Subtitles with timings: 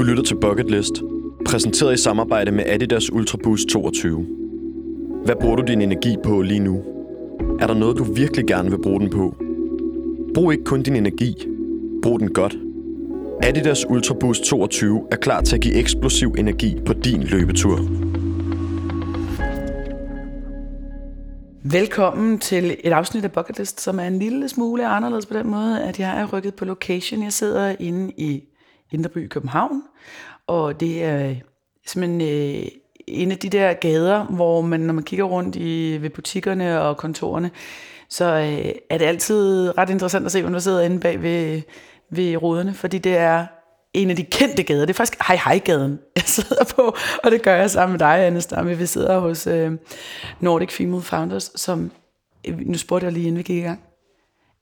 [0.00, 1.02] Du lytter til Bucket List,
[1.46, 4.26] præsenteret i samarbejde med Adidas Ultraboost 22.
[5.24, 6.82] Hvad bruger du din energi på lige nu?
[7.60, 9.34] Er der noget, du virkelig gerne vil bruge den på?
[10.34, 11.34] Brug ikke kun din energi.
[12.02, 12.56] Brug den godt.
[13.42, 17.78] Adidas Ultraboost 22 er klar til at give eksplosiv energi på din løbetur.
[21.62, 25.50] Velkommen til et afsnit af Bucket List, som er en lille smule anderledes på den
[25.50, 27.22] måde, at jeg er rykket på location.
[27.22, 28.49] Jeg sidder inde i
[28.92, 29.82] Indreby København,
[30.46, 31.40] og det er øh,
[31.86, 32.68] simpelthen øh,
[33.06, 36.96] en af de der gader, hvor man, når man kigger rundt i, ved butikkerne og
[36.96, 37.50] kontorerne,
[38.08, 41.62] så øh, er det altid ret interessant at se, hvem der sidder inde bag ved,
[42.10, 43.46] ved ruderne, fordi det er
[43.94, 44.80] en af de kendte gader.
[44.80, 47.98] Det er faktisk Hej Hej Gaden, jeg sidder på, og det gør jeg sammen med
[47.98, 48.78] dig, Anne Stamme.
[48.78, 49.72] Vi sidder hos øh,
[50.40, 51.90] Nordic Female Founders, som,
[52.48, 53.80] øh, nu spurgte jeg lige, inden vi gik i gang,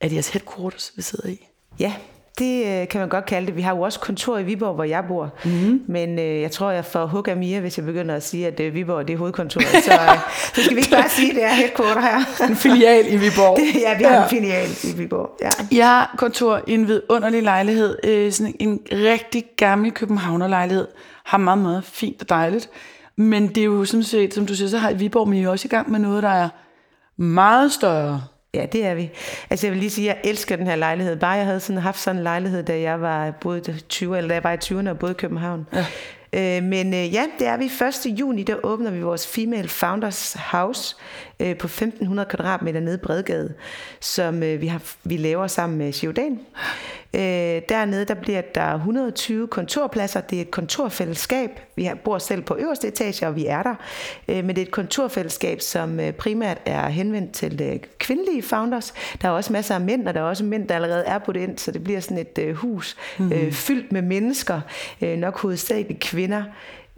[0.01, 1.49] er det jeres headquarters, vi sidder i?
[1.81, 1.95] Ja,
[2.39, 3.57] det øh, kan man godt kalde det.
[3.57, 5.31] Vi har jo også kontor i Viborg, hvor jeg bor.
[5.45, 5.83] Mm-hmm.
[5.87, 8.61] Men øh, jeg tror, jeg får hug af Mia, hvis jeg begynder at sige, at
[8.61, 9.67] øh, Viborg det er hovedkontoret.
[9.85, 10.19] Så, øh,
[10.55, 12.47] så skal vi ikke bare sige, at det er headquarter her.
[12.49, 13.59] En filial i Viborg.
[13.61, 14.23] Det, ja, vi har ja.
[14.23, 15.31] en filial i Viborg.
[15.41, 15.77] Ja.
[15.77, 17.99] Jeg har kontor i en vidunderlig lejlighed.
[18.05, 20.87] Øh, sådan en rigtig gammel københavnerlejlighed.
[21.25, 22.71] Har meget, meget fint og dejligt.
[23.17, 25.69] Men det er jo sådan set, som du siger, så har Viborg, men I også
[25.69, 26.49] i gang med noget, der er
[27.17, 28.23] meget større.
[28.55, 29.11] Ja, det er vi.
[29.51, 31.17] Altså jeg vil lige sige, at jeg elsker den her lejlighed.
[31.17, 34.35] Bare jeg havde sådan, haft sådan en lejlighed, da jeg var både 20, eller da
[34.35, 35.67] jeg var i 20'erne og boede i København.
[35.73, 35.87] Ja.
[36.33, 37.65] Øh, men øh, ja, det er vi.
[37.65, 38.19] 1.
[38.21, 40.97] juni, der åbner vi vores Female Founders House
[41.41, 43.55] øh, på 1500 kvadratmeter nede i Bredgade,
[44.01, 46.41] som øh, vi, har, vi laver sammen med Giodan.
[47.19, 50.21] Øh, dernede der bliver der 120 kontorpladser.
[50.21, 51.51] Det er et kontorfællesskab.
[51.77, 53.75] Vi bor selv på øverste etage, og vi er der.
[54.29, 58.95] Øh, men det er et kontorfællesskab, som øh, primært er henvendt til øh, kvindelige founders.
[59.23, 61.33] Der er også masser af mænd, og der er også mænd, der allerede er på
[61.33, 63.33] det ind, så det bliver sådan et øh, hus mm.
[63.33, 64.61] øh, fyldt med mennesker.
[65.03, 66.43] Øh, nok hovedsageligt kvinder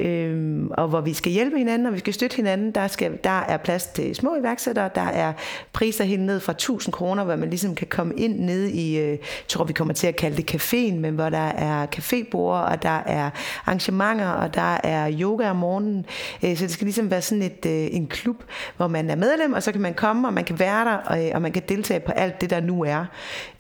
[0.01, 2.71] øhm, og hvor vi skal hjælpe hinanden, og vi skal støtte hinanden.
[2.71, 5.33] Der, skal, der er plads til små iværksættere, der er
[5.73, 9.19] priser helt ned fra 1000 kroner, hvor man ligesom kan komme ind ned i, øh,
[9.49, 13.03] tror vi kommer til at kalde det caféen, men hvor der er cafébord, og der
[13.07, 13.31] er
[13.67, 16.07] arrangementer, og der er yoga om morgenen.
[16.45, 18.43] Øh, så det skal ligesom være sådan et, øh, en klub,
[18.77, 21.27] hvor man er medlem, og så kan man komme, og man kan være der, og,
[21.27, 23.05] øh, og man kan deltage på alt det, der nu er.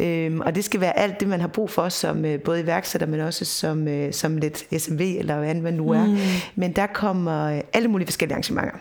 [0.00, 3.06] Øhm, og det skal være alt det, man har brug for som øh, både iværksætter,
[3.06, 6.06] men også som, øh, som lidt SMV, eller hvad man nu er.
[6.06, 6.18] Mm.
[6.60, 8.78] Men der kommer øh, alle mulige forskellige arrangementer.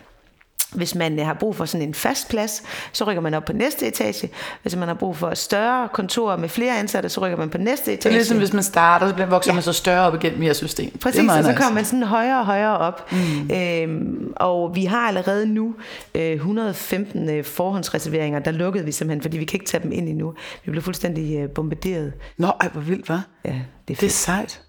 [0.73, 3.53] Hvis man øh, har brug for sådan en fast plads, så rykker man op på
[3.53, 4.29] næste etage.
[4.61, 7.93] Hvis man har brug for større kontor med flere ansatte, så rykker man på næste
[7.93, 8.01] etage.
[8.01, 9.53] Så ligesom hvis man starter, så vokser ja.
[9.53, 10.97] man så større op igennem mere system.
[10.97, 13.11] Præcis, og så kommer man sådan højere og højere op.
[13.11, 13.51] Mm.
[13.55, 15.75] Øhm, og vi har allerede nu
[16.16, 20.09] øh, 115 øh, forhåndsreserveringer, der lukkede vi simpelthen, fordi vi kan ikke tage dem ind
[20.09, 20.33] endnu.
[20.66, 22.13] Vi blev fuldstændig øh, bombarderet.
[22.37, 23.19] Nå, ej, hvor vildt, hva'?
[23.45, 23.99] Ja, det er, fedt.
[23.99, 24.61] det er sejt.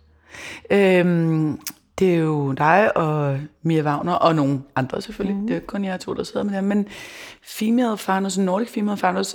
[0.71, 1.59] Øhm,
[2.01, 5.37] det er jo dig og Mia Wagner, og nogle andre selvfølgelig.
[5.37, 5.43] Mm.
[5.43, 6.89] Det er jo ikke kun jer to, der sidder med det Men
[7.43, 9.35] Female Founders, Nordic Female Founders,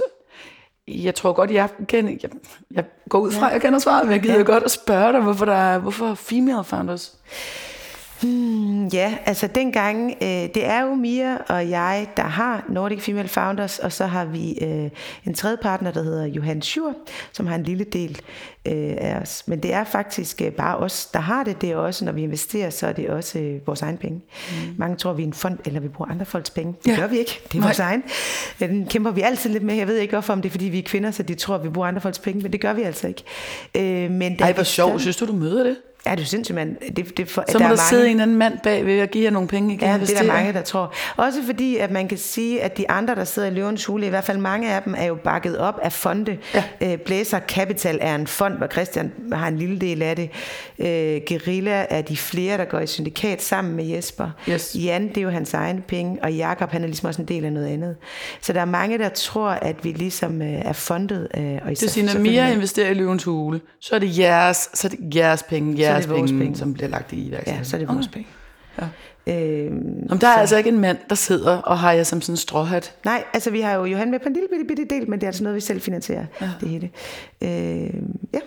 [0.87, 2.31] jeg tror godt, jeg, kender, jeg,
[2.71, 3.51] jeg går ud fra, ja.
[3.51, 4.43] jeg kender svaret, men jeg gider ja.
[4.43, 7.17] godt at spørge dig, hvorfor, der er, hvorfor Female Founders?
[8.21, 13.27] Hmm, ja, altså dengang, øh, det er jo Mia og jeg, der har Nordic Female
[13.27, 14.89] Founders, og så har vi øh,
[15.25, 16.93] en tredje partner, der hedder Johan Schur,
[17.31, 18.21] som har en lille del
[18.65, 19.43] øh, af os.
[19.47, 21.61] Men det er faktisk øh, bare os, der har det.
[21.61, 24.21] Det er også, når vi investerer, så er det også øh, vores egen penge.
[24.49, 24.75] Mm.
[24.77, 26.75] Mange tror, vi er en fond, eller vi bruger andre folks penge.
[26.85, 26.95] Det ja.
[26.95, 27.41] gør vi ikke.
[27.43, 27.67] Det er Nej.
[27.67, 28.03] vores egen.
[28.59, 29.75] Den kæmper vi altid lidt med.
[29.75, 31.69] Jeg ved ikke, hvorfor om det er, fordi vi er kvinder, så de tror, vi
[31.69, 33.23] bruger andre folks penge, men det gør vi altså ikke.
[33.75, 35.01] Øh, men Ej, hvor sjovt.
[35.01, 35.75] Synes du, du møder det?
[36.05, 36.75] Ja, det er sindssygt, mand.
[36.95, 39.23] Det, det for, så må der, der sidde en anden mand bag ved at give
[39.23, 39.87] jer nogle penge igen.
[39.87, 40.93] Ja, det er der mange, der tror.
[41.17, 44.09] Også fordi, at man kan sige, at de andre, der sidder i Løvens Hule, i
[44.09, 46.37] hvert fald mange af dem, er jo bakket op af fonde.
[46.53, 46.63] Ja.
[46.81, 50.29] Øh, Blæser Capital er en fond, hvor Christian har en lille del af det.
[50.79, 54.29] Øh, Guerilla er de flere, der går i syndikat sammen med Jesper.
[54.49, 54.75] Yes.
[54.75, 57.45] Jan, det er jo hans egen penge, og Jakob han er ligesom også en del
[57.45, 57.95] af noget andet.
[58.41, 61.27] Så der er mange, der tror, at vi ligesom øh, er fondet.
[61.37, 64.87] Øh, og det siger, når Mia investerer i Løvens Hule, så er det jeres, så
[64.87, 67.57] er det jeres penge, jeres jeres penge, penge, som bliver lagt i iværksættelsen.
[67.57, 68.13] Ja, så er det vores okay.
[68.13, 68.29] penge.
[68.81, 68.87] Ja.
[69.27, 70.39] Øhm, Om der er så.
[70.39, 72.95] altså ikke en mand, der sidder og har jeg som sådan en stråhat?
[73.05, 75.23] Nej, altså vi har jo Johan med på en lille bitte, bitte del, men det
[75.23, 76.49] er altså noget, vi selv finansierer, ja.
[76.59, 76.89] det hele.
[77.41, 78.39] Øhm, ja.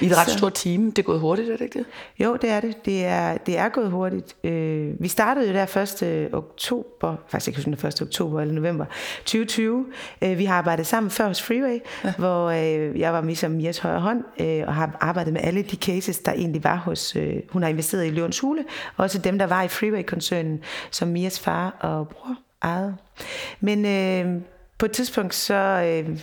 [0.00, 0.38] I et ret så.
[0.38, 0.92] stort team.
[0.92, 1.86] Det er gået hurtigt, er det ikke det?
[2.24, 2.84] Jo, det er det.
[2.84, 4.36] Det er, det er gået hurtigt.
[4.44, 6.34] Øh, vi startede jo der 1.
[6.34, 8.02] oktober, faktisk ikke huske 1.
[8.02, 8.84] oktober eller november
[9.18, 9.86] 2020.
[10.22, 12.12] Øh, vi har arbejdet sammen før hos Freeway, ja.
[12.18, 15.76] hvor øh, jeg var ligesom Mias højre hånd, øh, og har arbejdet med alle de
[15.76, 17.16] cases, der egentlig var hos...
[17.16, 18.64] Øh, hun har investeret i Løvens Hule,
[18.96, 20.60] og også dem, der var i Freeway-koncernen,
[20.90, 22.96] som Mias far og bror ejede.
[23.60, 23.86] Men...
[23.86, 24.42] Øh,
[24.78, 26.18] på et tidspunkt, så øh,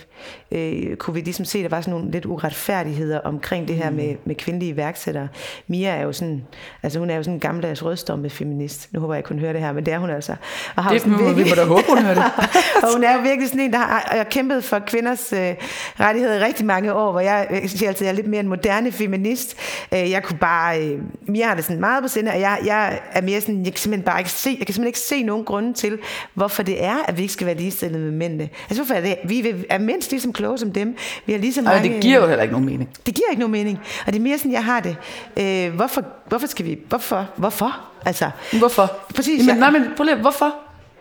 [0.52, 3.90] øh, kunne vi ligesom se, at der var sådan nogle lidt uretfærdigheder omkring det her
[3.90, 3.96] Mm.
[3.96, 5.28] med, med kvindelige iværksættere.
[5.68, 6.44] Mia er jo sådan,
[6.82, 8.88] altså hun er jo sådan en gammeldags rødstomme feminist.
[8.92, 10.34] Nu håber jeg, jeg kunne høre det her, men det er hun altså.
[10.76, 12.24] Og har Det sådan må, vi må da håbe, hun hører det.
[12.82, 15.54] og hun er jo virkelig sådan en, der har, har kæmpet for kvinders øh,
[16.00, 18.48] rettigheder i rigtig mange år, hvor jeg, jeg siger altid, jeg er lidt mere en
[18.48, 19.56] moderne feminist.
[19.94, 23.00] Øh, jeg kunne bare, øh, Mia har det sådan meget på sinde, og jeg, jeg
[23.12, 25.44] er mere sådan, jeg kan simpelthen bare ikke se, jeg kan simpelthen ikke se nogen
[25.44, 25.98] grunde til,
[26.34, 28.43] hvorfor det er, at vi ikke skal være ligestillet med mændene.
[28.70, 30.96] Altså hvorfor er det, vi er mindst lige så kloge som dem.
[31.26, 32.90] Vi har lige så Og mange, det giver jo heller ikke nogen mening.
[33.06, 33.80] det giver ikke nogen mening.
[34.06, 34.96] Og det er mere sådan, jeg har det.
[35.36, 37.80] Øh, hvorfor, hvorfor skal vi, hvorfor, hvorfor?
[38.06, 38.92] Altså, Hvorfor?
[39.14, 39.70] Præcis, Jamen, ja.
[39.70, 40.54] nej, men prøv lige, hvorfor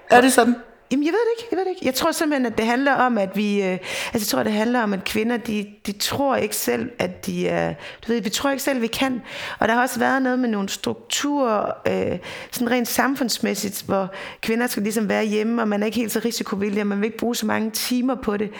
[0.09, 0.55] er det sådan?
[0.93, 1.47] Jamen, jeg ved det ikke.
[1.51, 1.85] Jeg ved det ikke.
[1.85, 3.61] Jeg tror simpelthen, at det handler om, at vi...
[3.61, 3.79] Øh, altså,
[4.13, 7.73] jeg tror, det handler om, at kvinder, de, de tror ikke selv, at de er...
[8.07, 9.21] Du ved, vi tror ikke selv, vi kan.
[9.59, 12.19] Og der har også været noget med nogle strukturer, øh,
[12.51, 14.11] sådan rent samfundsmæssigt, hvor
[14.41, 17.05] kvinder skal ligesom være hjemme, og man er ikke helt så risikovillig, og man vil
[17.05, 18.51] ikke bruge så mange timer på det,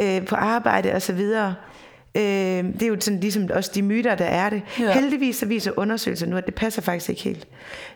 [0.00, 1.54] øh, på arbejde og så videre.
[2.16, 4.62] Øh, det er jo sådan ligesom også de myter, der er det.
[4.80, 4.92] Ja.
[4.92, 7.46] Heldigvis så viser undersøgelser nu, at det passer faktisk ikke helt.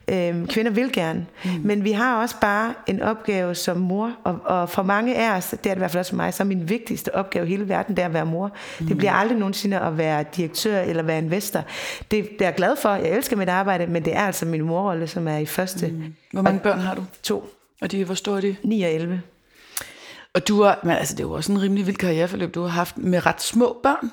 [0.08, 1.50] Øh, kvinder vil gerne, mm.
[1.64, 5.48] men vi har også bare en opgave som mor, og, og for mange af os,
[5.50, 7.48] det er det i hvert fald også for mig, så er min vigtigste opgave i
[7.48, 8.50] hele verden, det er at være mor.
[8.80, 8.86] Mm.
[8.86, 11.64] Det bliver aldrig nogensinde at være direktør eller være investor.
[12.10, 14.62] Det, det er jeg glad for, jeg elsker mit arbejde, men det er altså min
[14.62, 16.14] morrolle, som er i første mm.
[16.32, 17.04] Hvor mange børn har du?
[17.22, 17.50] to,
[17.80, 18.56] Og de, hvor store er de?
[18.62, 19.22] 9 og 11.
[20.38, 22.68] Og du har, men altså, det er jo også en rimelig vild karriereforløb, du har
[22.68, 24.10] haft med ret små børn.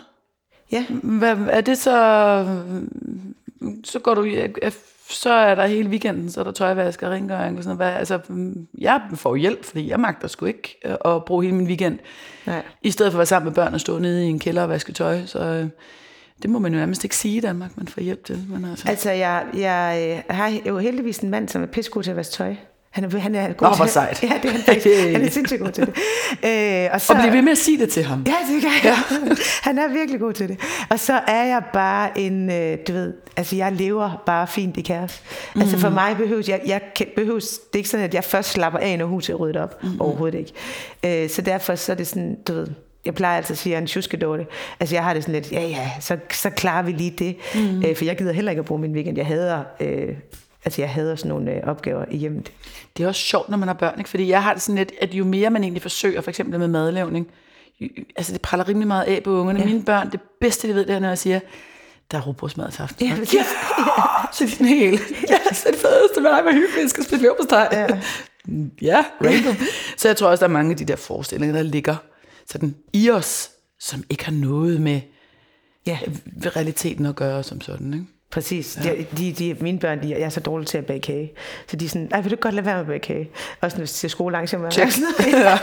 [0.72, 2.58] Ja, Hvad, er det så...
[3.84, 4.28] Så går du...
[5.10, 7.92] Så er der hele weekenden, så er der tøjvask og rengøring og sådan noget.
[7.92, 8.20] Hvad, altså,
[8.78, 12.00] jeg får hjælp, fordi jeg magter sgu ikke øh, at bruge hele min weekend.
[12.46, 12.64] nej.
[12.82, 14.70] I stedet for at være sammen med børn og stå nede i en kælder og
[14.70, 15.26] vaske tøj.
[15.26, 15.68] Så øh,
[16.42, 18.46] det må man jo nærmest ikke sige i Danmark, man får hjælp til.
[18.50, 22.12] Men altså, Altså, jeg, jeg øh, har jo heldigvis en mand, som er pissegod til
[22.12, 22.56] at vaske tøj.
[22.96, 24.24] Han er, han er god Åh, hvor til sejt.
[24.24, 24.88] Ja, det er han faktisk.
[25.16, 25.94] Han er sindssygt god til det.
[26.86, 28.26] Øh, og så, og blive ved med at sige det til ham.
[28.28, 28.98] Ja, det kan jeg.
[29.68, 30.60] Han er virkelig god til det.
[30.90, 34.82] Og så er jeg bare en, øh, du ved, altså jeg lever bare fint i
[34.82, 35.22] kaos.
[35.56, 35.62] Mm.
[35.62, 36.82] Altså for mig behøves, jeg, jeg
[37.16, 39.84] behøves, det er ikke sådan, at jeg først slapper af, når huset er ryddet op.
[39.84, 40.02] Mm.
[40.02, 41.24] Overhovedet ikke.
[41.24, 42.68] Øh, så derfor så er det sådan, du ved,
[43.06, 44.46] jeg plejer altid at sige, at jeg er en tjuskedårte.
[44.80, 47.36] Altså jeg har det sådan lidt, ja ja, så, så klarer vi lige det.
[47.56, 47.84] Mm.
[47.84, 49.18] Øh, for jeg gider heller ikke at bruge min weekend.
[49.18, 50.10] Jeg hader, øh,
[50.66, 52.52] altså jeg hader sådan nogle øh, opgaver i hjemmet.
[52.98, 54.10] Det er også sjovt, når man har børn, ikke?
[54.10, 56.68] fordi jeg har det sådan lidt, at jo mere man egentlig forsøger, for eksempel med
[56.68, 57.28] madlavning,
[57.80, 59.60] jo- altså det praller rimelig meget af på ungerne.
[59.60, 59.66] Ja.
[59.66, 61.40] Mine børn, det bedste, de ved, det er, når jeg siger,
[62.12, 63.06] der er robrødsmad til aften.
[63.08, 63.44] Ja, Ja, ja.
[64.34, 67.04] Så er de sådan helt, ja, så er det fedeste, hvad hvor hyggeligt, jeg skal
[67.04, 67.68] spille leverpostej.
[67.72, 67.88] Ja.
[68.92, 69.56] ja, random.
[69.98, 71.96] Så jeg tror også, der er mange af de der forestillinger, der ligger
[72.50, 75.02] sådan i os, som ikke har noget med
[75.88, 76.00] Ja.
[76.26, 77.94] ved realiteten at gøre som sådan.
[77.94, 78.06] Ikke?
[78.36, 78.80] Præcis.
[78.84, 78.90] Ja.
[78.90, 81.32] De, de, de, mine børn, de, jeg er så dårlig til at bage kage.
[81.68, 83.30] Så de er sådan, ej, vil du godt lade være med at bage kage?
[83.62, 84.92] Også når til skolearrangementer.
[85.34, 85.58] Ja.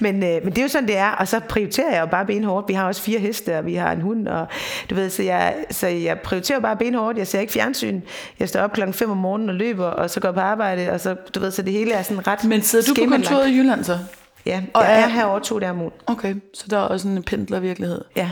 [0.12, 1.10] men, øh, men det er jo sådan, det er.
[1.10, 2.68] Og så prioriterer jeg jo bare benhårdt.
[2.68, 4.28] Vi har også fire heste, og vi har en hund.
[4.28, 4.46] Og,
[4.90, 7.18] du ved, så, jeg, så jeg prioriterer bare benhårdt.
[7.18, 8.00] Jeg ser ikke fjernsyn.
[8.40, 10.90] Jeg står op klokken 5 om morgenen og løber, og så går på arbejde.
[10.90, 13.48] Og så, du ved, så det hele er sådan ret Men sidder du på kontoret
[13.48, 13.98] i Jylland så?
[14.46, 15.92] Ja, Og jeg er, er- herovre to dage om ugen.
[16.06, 18.04] Okay, så der er også en pendlervirkelighed.
[18.16, 18.30] Ja.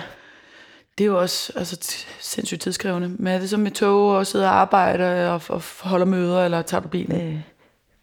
[0.98, 3.08] Det er jo også altså, sindssygt tidskrævende.
[3.18, 6.62] Men er det så med tog og sidde og arbejde og, og holder møder, eller
[6.62, 7.20] tager du bilen?
[7.20, 7.36] Øh,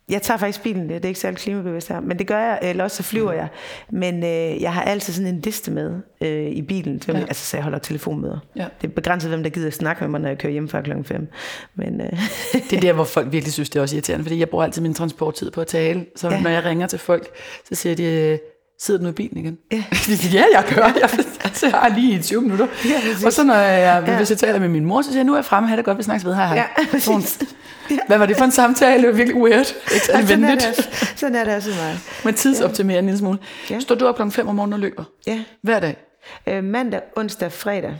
[0.10, 2.84] Jeg tager faktisk bilen, det er ikke særlig klimabevidst her, men det gør jeg, eller
[2.84, 3.48] også så flyver jeg.
[3.92, 7.18] Men øh, jeg har altid sådan en liste med øh, i bilen, så, Ja.
[7.18, 7.24] ja.
[7.26, 8.40] altså, så jeg holder telefonmøder.
[8.56, 8.66] Ja.
[8.82, 10.82] Det er begrænset, hvem der gider at snakke med mig, når jeg kører hjem før
[10.82, 11.28] klokken 5.
[11.76, 12.10] Men øh,
[12.70, 14.82] Det er der, hvor folk virkelig synes, det er også irriterende, fordi jeg bruger altid
[14.82, 16.06] min transporttid på at tale.
[16.16, 16.42] Så ja.
[16.42, 17.28] Når jeg ringer til folk,
[17.70, 18.40] så siger de,
[18.80, 19.58] sidder du nu i bilen igen?
[19.72, 19.84] Ja.
[20.34, 20.84] Ja, jeg gør.
[20.84, 21.10] Jeg,
[21.44, 22.68] altså, jeg har lige i 20 minutter.
[22.86, 23.26] Ja, præcis.
[23.26, 24.18] og så når jeg, Ja.
[24.18, 25.86] hvis jeg taler med min mor, så siger jeg, nu er jeg fremme, have det
[25.86, 26.36] godt, vi snakkes ved.
[26.36, 26.56] Hej, hej.
[26.78, 27.40] ja, præcis.
[28.08, 29.02] Hvad var det for en samtale?
[29.02, 29.74] Det var virkelig weird.
[29.94, 32.00] Ikke særlig Og sådan, er det, sådan er det også meget.
[32.26, 33.38] Men tidsoptimere en lille smule.
[33.70, 33.80] Ja.
[33.80, 35.04] Står du op klokken 5 om morgenen og løber?
[35.28, 35.40] Ja.
[35.62, 35.98] Hver dag?
[36.48, 37.96] Øh, mandag, onsdag, fredag.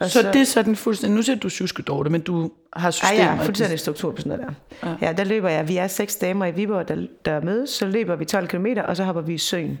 [0.00, 1.16] Og Så, så det er sådan fuldstændig...
[1.16, 3.14] Nu siger du suskedorte, men du har systemer.
[3.22, 4.88] jeg har fuldstændig struktur på sådan noget der.
[5.02, 5.06] Ja.
[5.06, 5.68] ja, der løber jeg.
[5.68, 7.70] Vi er seks damer i Viborg, der, der mødes.
[7.70, 9.78] Så løber vi 12 km, og så hopper vi i søen.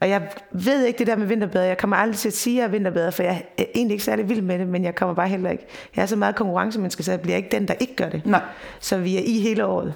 [0.00, 1.66] Og jeg ved ikke det der med vinterbader.
[1.66, 4.04] Jeg kommer aldrig til at sige, at jeg er vinterbader, for jeg er egentlig ikke
[4.04, 5.66] særlig vild med det, men jeg kommer bare heller ikke.
[5.96, 8.26] Jeg er så meget konkurrencemenneske, så jeg bliver ikke den, der ikke gør det.
[8.26, 8.42] Nej.
[8.80, 9.94] Så vi er i hele året.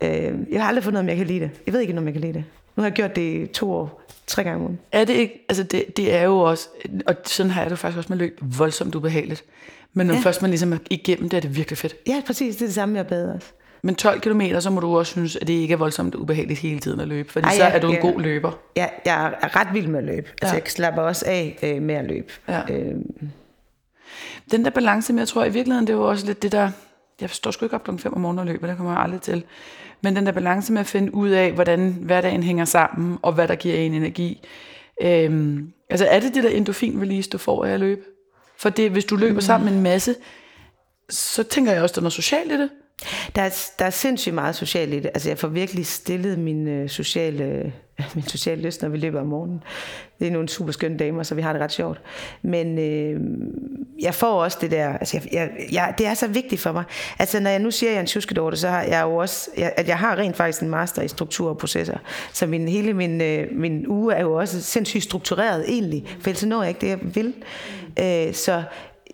[0.00, 1.50] Øh, jeg har aldrig fundet om jeg kan lide det.
[1.66, 2.44] Jeg ved ikke, om jeg kan lide det.
[2.76, 4.78] Nu har jeg gjort det i to år, tre gange om ugen.
[4.92, 5.44] Er det ikke...
[5.48, 6.68] Altså, det, det er jo også...
[7.06, 8.38] Og sådan har jeg det faktisk også med løb.
[8.42, 9.44] Voldsomt ubehageligt.
[9.92, 10.14] Men når.
[10.14, 10.20] Ja.
[10.20, 11.94] først man ligesom er igennem det, er det virkelig fedt.
[12.06, 12.56] Ja, præcis.
[12.56, 13.46] Det er det samme, jeg bad også.
[13.86, 16.80] Men 12 km, så må du også synes, at det ikke er voldsomt ubehageligt hele
[16.80, 17.32] tiden at løbe.
[17.32, 18.00] Fordi Ej, så er du en ja.
[18.00, 18.52] god løber.
[18.76, 20.28] Ja, jeg er ret vild med at løbe.
[20.42, 20.60] Altså, Ja.
[20.62, 22.32] jeg slapper også af øh, med at løbe.
[22.48, 22.60] Ja.
[22.70, 22.94] Øh,
[24.50, 26.70] Den der balance med, jeg tror i virkeligheden, det er jo også lidt det der...
[27.20, 29.20] jeg står sgu ikke op klokken 5 om morgenen og løber, det kommer jeg aldrig
[29.20, 29.44] til.
[30.02, 33.48] Men den der balance med at finde ud af, hvordan hverdagen hænger sammen, og hvad
[33.48, 34.46] der giver en energi.
[35.02, 38.00] Øhm, altså er det det der endorfin-release, du får af at løbe?
[38.58, 39.40] For det, hvis du løber mm.
[39.40, 40.14] sammen med en masse,
[41.10, 42.70] så tænker jeg også, at der er noget socialt i det.
[43.34, 45.06] Der er, der er sindssygt meget socialt i det.
[45.06, 47.72] Altså, jeg får virkelig stillet min øh, sociale,
[48.14, 49.62] min sociale lyst, når vi løber om morgenen.
[50.18, 52.00] Det er nogle super skønne damer, så vi har det ret sjovt.
[52.42, 53.20] Men øh,
[54.00, 56.84] jeg får også det der, altså jeg, jeg, jeg, det er så vigtigt for mig.
[57.18, 59.50] Altså når jeg nu siger, at jeg er en tjuskedorte, så har jeg jo også,
[59.56, 61.98] jeg, at jeg har rent faktisk en master i struktur og processer.
[62.32, 66.44] Så min, hele min, øh, min uge er jo også sindssygt struktureret egentlig, for ellers
[66.44, 67.34] når jeg ikke det, jeg vil.
[68.00, 68.62] Øh, så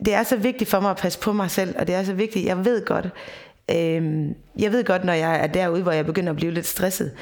[0.04, 2.12] det er så vigtigt for mig at passe på mig selv, og det er så
[2.12, 3.08] vigtigt, jeg ved godt,
[3.70, 7.12] Øhm, jeg ved godt, når jeg er derude, hvor jeg begynder at blive lidt stresset.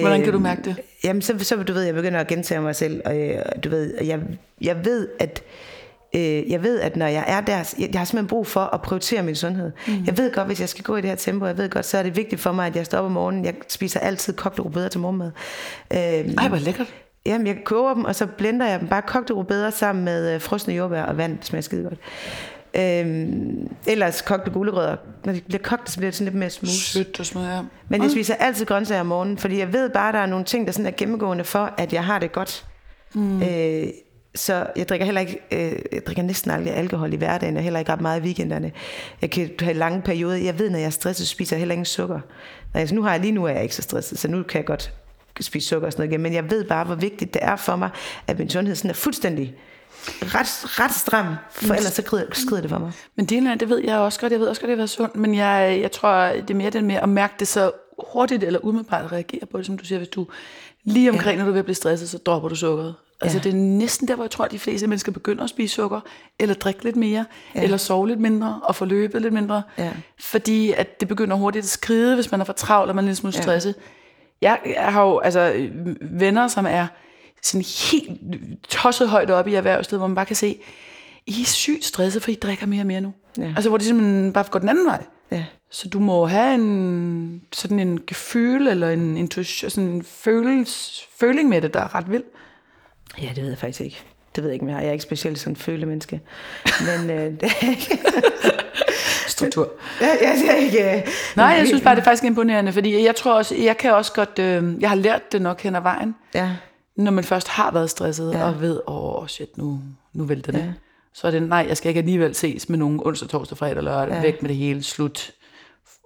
[0.00, 0.76] Hvordan kan du mærke det?
[1.04, 3.94] Jamen, så, så du ved, jeg begynder at gentage mig selv, og øh, du ved,
[4.04, 4.20] jeg,
[4.60, 5.42] jeg ved, at
[6.14, 8.82] øh, jeg ved, at når jeg er der, jeg, jeg har simpelthen brug for at
[8.82, 9.72] prioritere min sundhed.
[9.86, 10.04] Mm.
[10.06, 11.98] Jeg ved godt, hvis jeg skal gå i det her tempo, jeg ved godt, så
[11.98, 13.44] er det vigtigt for mig, at jeg står op om morgenen.
[13.44, 15.30] Jeg spiser altid kogte rubeder til morgenmad.
[15.92, 16.94] Øhm, Ej, hvor lækkert.
[17.26, 20.40] Jamen, jeg koger dem, og så blender jeg dem bare kogte rubeder sammen med øh,
[20.40, 21.98] frosne jordbær og vand, det smager skide godt.
[22.74, 24.96] Øhm, ellers kogte gulerødder.
[25.24, 26.72] Når de bliver kogt, så bliver det sådan lidt mere smooth.
[26.72, 27.60] Sødt og smooth, ja.
[27.88, 30.44] Men jeg spiser altid grøntsager om morgenen, fordi jeg ved bare, at der er nogle
[30.44, 32.66] ting, der sådan er gennemgående for, at jeg har det godt.
[33.14, 33.42] Mm.
[33.42, 33.86] Øh,
[34.34, 37.78] så jeg drikker heller ikke, øh, jeg drikker næsten aldrig alkohol i hverdagen, og heller
[37.78, 38.72] ikke ret meget i weekenderne.
[39.22, 40.36] Jeg kan have lange perioder.
[40.36, 42.20] Jeg ved, når jeg er stresset, spiser jeg heller ingen sukker.
[42.74, 44.66] Altså, nu har jeg lige nu er jeg ikke så stresset, så nu kan jeg
[44.66, 44.92] godt
[45.40, 46.22] spise sukker og sådan noget igen.
[46.22, 47.90] Men jeg ved bare, hvor vigtigt det er for mig,
[48.26, 49.54] at min sundhed sådan er fuldstændig
[50.22, 52.92] ret, ret stram, for ellers så skrider, skrider det for mig.
[53.16, 54.32] Men det, det ved jeg også godt.
[54.32, 55.16] Jeg ved også godt, det har været sundt.
[55.16, 57.72] Men jeg, jeg tror, det er mere det med at mærke det så
[58.12, 59.98] hurtigt eller umiddelbart reagere på det, som du siger.
[59.98, 60.26] Hvis du
[60.84, 61.38] lige omkring, ja.
[61.38, 62.94] når du er ved at blive stresset, så dropper du sukkeret.
[63.20, 63.42] Altså ja.
[63.42, 66.00] det er næsten der, hvor jeg tror, at de fleste mennesker begynder at spise sukker,
[66.38, 67.62] eller drikke lidt mere, ja.
[67.62, 69.62] eller sove lidt mindre, og få løbet lidt mindre.
[69.78, 69.90] Ja.
[70.20, 73.08] Fordi at det begynder hurtigt at skride, hvis man er for travl, og man er
[73.08, 73.74] lidt smule stresset.
[74.42, 74.48] Ja.
[74.48, 75.68] Jeg, jeg har jo altså,
[76.00, 76.86] venner, som er
[77.42, 78.20] sådan helt
[78.68, 80.58] tosset højt op i erhvervslivet, hvor man bare kan se,
[81.26, 83.12] I er sygt stresset, for I drikker mere og mere nu.
[83.38, 83.52] Ja.
[83.56, 85.04] Altså hvor det simpelthen bare går den anden vej.
[85.30, 85.44] Ja.
[85.70, 91.48] Så du må have en, sådan en gefyl, eller en intuition, sådan en følels, føling
[91.48, 92.24] med det, der er ret vild.
[93.22, 94.02] Ja, det ved jeg faktisk ikke.
[94.36, 94.76] Det ved jeg ikke mere.
[94.76, 96.20] Jeg er ikke specielt sådan en følemenneske.
[96.80, 97.50] Men øh, det
[99.28, 99.72] Struktur.
[100.00, 103.16] Ja, jeg, jeg, ikke, øh, Nej, jeg synes bare, det er faktisk imponerende, fordi jeg
[103.16, 106.14] tror også, jeg kan også godt, øh, jeg har lært det nok hen ad vejen.
[106.34, 106.50] Ja
[106.96, 108.44] når man først har været stresset ja.
[108.44, 109.80] og ved, åh oh, shit, nu,
[110.12, 110.58] nu vælter det.
[110.58, 110.72] Ja.
[111.12, 113.90] Så er det, nej, jeg skal ikke alligevel ses med nogen onsdag, torsdag, fredag eller
[113.90, 114.14] lørdag.
[114.14, 114.22] Ja.
[114.22, 115.30] Væk med det hele, slut,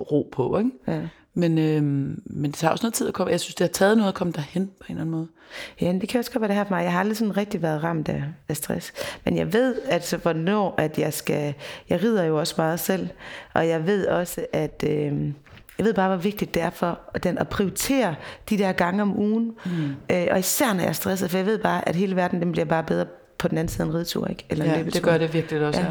[0.00, 0.58] ro på.
[0.58, 0.70] Ikke?
[0.88, 1.00] Ja.
[1.34, 3.30] Men, øhm, men det tager også noget tid at komme.
[3.30, 5.28] Jeg synes, det har taget noget at komme derhen på en eller anden måde.
[5.80, 6.82] Ja, det kan også godt være det her for mig.
[6.82, 8.92] Jeg har aldrig sådan rigtig været ramt af, af stress.
[9.24, 11.54] Men jeg ved, at så hvornår at jeg skal...
[11.88, 13.08] Jeg rider jo også meget selv.
[13.54, 14.84] Og jeg ved også, at...
[14.88, 15.32] Øh,
[15.78, 18.14] jeg ved bare, hvor vigtigt det er for den at prioritere
[18.50, 19.52] de der gange om ugen.
[19.64, 19.94] Mm.
[20.12, 22.52] Øh, og især når jeg er stresset, for jeg ved bare, at hele verden den
[22.52, 23.06] bliver bare bedre
[23.38, 24.44] på den anden side af en ridetur, ikke?
[24.50, 25.86] Eller ja, det gør det virkelig også, ja.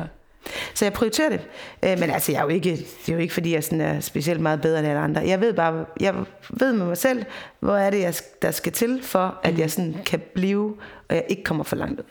[0.73, 1.41] Så jeg prioriterer det.
[1.83, 2.69] Øh, men altså, jeg er jo ikke,
[3.05, 5.21] det er jo ikke, fordi jeg sådan er specielt meget bedre end alle andre.
[5.21, 6.15] Jeg ved bare, jeg
[6.49, 7.25] ved med mig selv,
[7.59, 10.75] hvor er det, jeg, der skal til, for at jeg sådan kan blive,
[11.09, 12.05] og jeg ikke kommer for langt ud.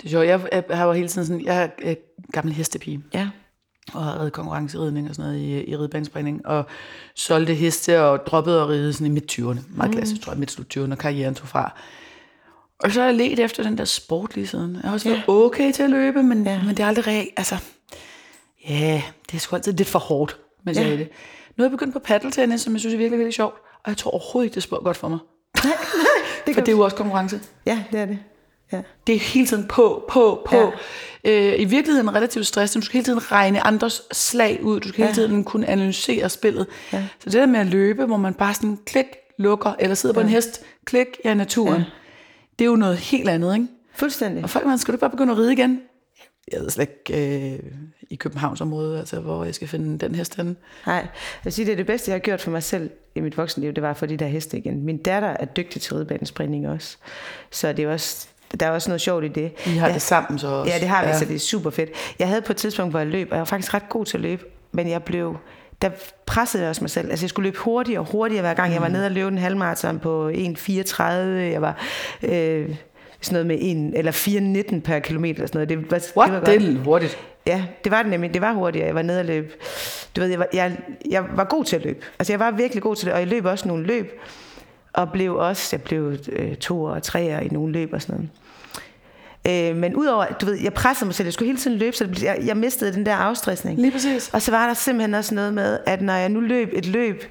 [0.00, 0.26] Det er sjovt.
[0.26, 1.94] Jeg, jeg har jo hele tiden sådan, jeg er
[2.32, 3.02] gammel hestepige.
[3.14, 3.28] Ja
[3.94, 6.64] og har reddet konkurrenceridning og sådan noget i, i ridebanespringning, og
[7.14, 9.92] solgte heste og droppede at ride sådan i midt-20'erne, meget mm.
[9.92, 11.72] klassisk, tror jeg, midt-20'erne, og karrieren tog fra.
[12.78, 14.74] Og så har jeg let efter den der sport lige siden.
[14.74, 16.62] Jeg har også været okay til at løbe, men, ja.
[16.62, 17.56] men det er aldrig rigtigt, altså,
[18.68, 20.88] ja, det er sgu altid lidt for hårdt, mens ja.
[20.88, 21.08] jeg det.
[21.56, 23.54] Nu er jeg begyndt på paddeltennis, som jeg synes er virkelig, virkelig sjovt,
[23.84, 25.18] og jeg tror overhovedet ikke, det er godt for mig.
[25.64, 25.72] Nej,
[26.46, 27.40] det For det er jo også konkurrence.
[27.66, 28.18] Ja, det er det.
[28.72, 28.82] Ja.
[29.06, 30.56] Det er hele tiden på, på, på.
[30.56, 30.70] Ja
[31.24, 32.82] øh, i virkeligheden relativt stresset.
[32.82, 34.80] Du skal hele tiden regne andres slag ud.
[34.80, 36.66] Du skal hele tiden kunne analysere spillet.
[36.92, 37.06] Ja.
[37.18, 39.06] Så det der med at løbe, hvor man bare sådan klik,
[39.38, 40.20] lukker, eller sidder ja.
[40.20, 41.80] på en hest, klik, ja, naturen.
[41.80, 41.86] Ja.
[42.58, 43.66] Det er jo noget helt andet, ikke?
[43.94, 44.44] Fuldstændig.
[44.44, 45.80] Og folk, man skal du bare begynde at ride igen?
[46.52, 47.58] Jeg ved slet ikke øh,
[48.10, 50.56] i Københavnsområdet, altså, hvor jeg skal finde den hest henne.
[50.86, 51.08] Nej, jeg
[51.44, 53.72] vil sige, det er det bedste, jeg har gjort for mig selv i mit voksenliv,
[53.72, 54.84] det var for de der heste igen.
[54.84, 56.96] Min datter er dygtig til ridebanespringning også.
[57.50, 58.28] Så det er også
[58.60, 59.52] der er også noget sjovt i det.
[59.66, 60.72] I har ja, det sammen så også.
[60.72, 61.18] Ja, det har vi, ja.
[61.18, 61.90] så det er super fedt.
[62.18, 64.16] Jeg havde på et tidspunkt, hvor jeg løb, og jeg var faktisk ret god til
[64.16, 65.36] at løbe, men jeg blev
[65.82, 65.90] der
[66.26, 67.10] pressede jeg også mig selv.
[67.10, 68.72] Altså jeg skulle løbe hurtigere og hurtigere hver gang.
[68.72, 68.92] Jeg var mm.
[68.92, 71.02] nede og løbe en halvmarathon på 1.34.
[71.02, 71.76] Jeg var
[72.22, 72.74] øh,
[73.20, 74.12] sådan noget med 1, eller
[74.72, 75.34] 4.19 per kilometer.
[75.34, 75.68] Eller sådan noget.
[75.68, 76.30] Det var, What?
[76.30, 76.60] Det var godt.
[76.60, 77.18] Det hurtigt.
[77.46, 78.34] Ja, det var det nemlig.
[78.34, 78.86] Det var hurtigere.
[78.86, 79.62] Jeg var nede og løb.
[80.16, 80.76] Du ved, jeg var, jeg,
[81.10, 81.98] jeg var god til at løbe.
[82.18, 84.20] Altså jeg var virkelig god til det, og jeg løb også nogle løb.
[84.92, 89.70] Og blev også, jeg blev øh, to og tre i nogle løb og sådan noget.
[89.70, 92.06] Øh, men udover, du ved, jeg pressede mig selv, jeg skulle hele tiden løbe, så
[92.06, 93.80] det jeg, jeg mistede den der afstressning.
[93.80, 94.30] Lige præcis.
[94.32, 97.24] Og så var der simpelthen også noget med, at når jeg nu løb et løb,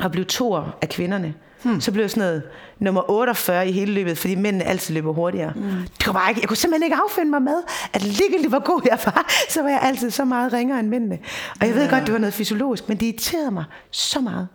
[0.00, 1.80] og blev toer af kvinderne, hmm.
[1.80, 2.42] så blev jeg sådan noget
[2.78, 5.52] nummer 48 i hele løbet, fordi mændene altid løber hurtigere.
[5.56, 5.70] Hmm.
[5.96, 7.62] Det kunne bare ikke, jeg kunne simpelthen ikke affinde mig med,
[7.92, 11.18] at ligegyldigt hvor god jeg var, så var jeg altid så meget ringere end mændene.
[11.60, 14.48] Og jeg ved godt, det var noget fysiologisk, men det irriterede mig så meget.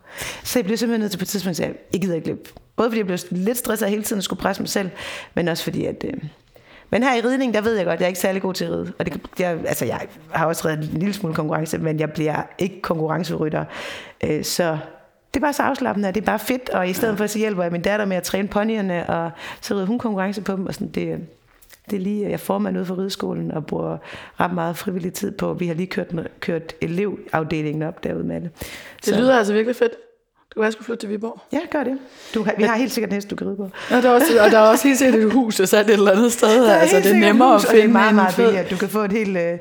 [0.43, 2.49] Så jeg blev simpelthen nødt til på et tidspunkt at sige, jeg gider ikke løbe.
[2.75, 4.89] Både fordi jeg blev lidt stresset hele tiden at skulle presse mig selv,
[5.33, 6.05] men også fordi, at...
[6.07, 6.23] Øh,
[6.89, 8.65] men her i ridning, der ved jeg godt, at jeg er ikke særlig god til
[8.65, 8.93] at ride.
[8.99, 12.41] Og det, jeg, altså, jeg har også reddet en lille smule konkurrence, men jeg bliver
[12.57, 13.65] ikke konkurrencerytter.
[14.23, 14.77] Øh, så
[15.33, 16.69] det er bare så afslappende, og det er bare fedt.
[16.69, 19.73] Og i stedet for, så hjælper jeg min datter med at træne ponyerne, og så
[19.73, 20.65] rider hun konkurrence på dem.
[20.65, 21.19] Og sådan, det,
[21.89, 23.97] det er lige, jeg får mig ud for rideskolen og bruger
[24.39, 25.53] ret meget frivillig tid på.
[25.53, 26.07] Vi har lige kørt,
[26.39, 28.49] kørt elevafdelingen op derude med det.
[29.05, 29.91] Det lyder altså virkelig fedt.
[30.53, 31.41] Du kan være, jeg skulle flytte til Viborg.
[31.53, 31.97] Ja, gør det.
[32.33, 33.69] Du, har- vi har helt sikkert hest, du kan ride på.
[33.91, 35.85] Ja, der er også, og der er også helt sikkert et hus, der er sat
[35.89, 36.63] et eller andet sted.
[36.65, 38.15] Der er altså, helt det er nemmere hus, at og det er finde meget, en
[38.15, 38.65] meget billigere.
[38.71, 39.29] Du kan få et helt...
[39.29, 39.59] Øh, Jeg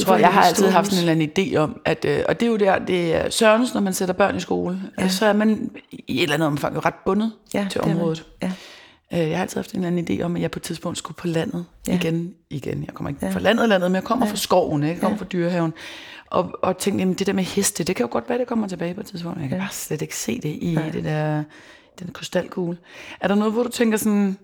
[0.00, 2.50] tror, jeg har altid haft en eller anden idé om, at, øh, og det er
[2.50, 5.08] jo der, det er Sørens, når man sætter børn i skole, ja.
[5.08, 8.24] så er man i et eller andet omfang jo ret bundet Ja, til området.
[8.42, 8.52] Ja.
[9.12, 10.98] Øh, Jeg har altid haft en eller anden idé om, at jeg på et tidspunkt
[10.98, 11.94] skulle på landet ja.
[11.94, 12.34] igen.
[12.50, 12.84] igen.
[12.86, 13.30] Jeg kommer ikke ja.
[13.32, 14.32] fra landet, landet, men jeg kommer ja.
[14.32, 14.92] fra skoven, ikke?
[14.94, 15.20] jeg kommer ja.
[15.20, 15.72] fra dyrehaven.
[16.32, 18.68] Og, og tænkte, jamen, det der med heste, det kan jo godt være, det kommer
[18.68, 19.40] tilbage på et tidspunkt.
[19.40, 19.64] Jeg kan ja.
[19.64, 20.90] bare slet ikke se det i ja.
[20.92, 21.44] det der,
[21.98, 22.78] den krystalkugle.
[23.20, 24.36] Er der noget, hvor du tænker sådan,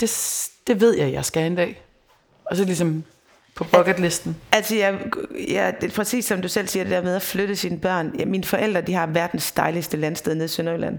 [0.00, 1.82] det, det ved jeg, jeg skal en dag?
[2.44, 3.04] Og så ligesom
[3.54, 4.36] på bucketlisten.
[4.52, 5.00] Altså, jeg,
[5.48, 8.14] jeg, det er præcis som du selv siger, det der med at flytte sine børn.
[8.18, 10.98] Ja, mine forældre, de har verdens dejligste landsted nede i Sønderjylland.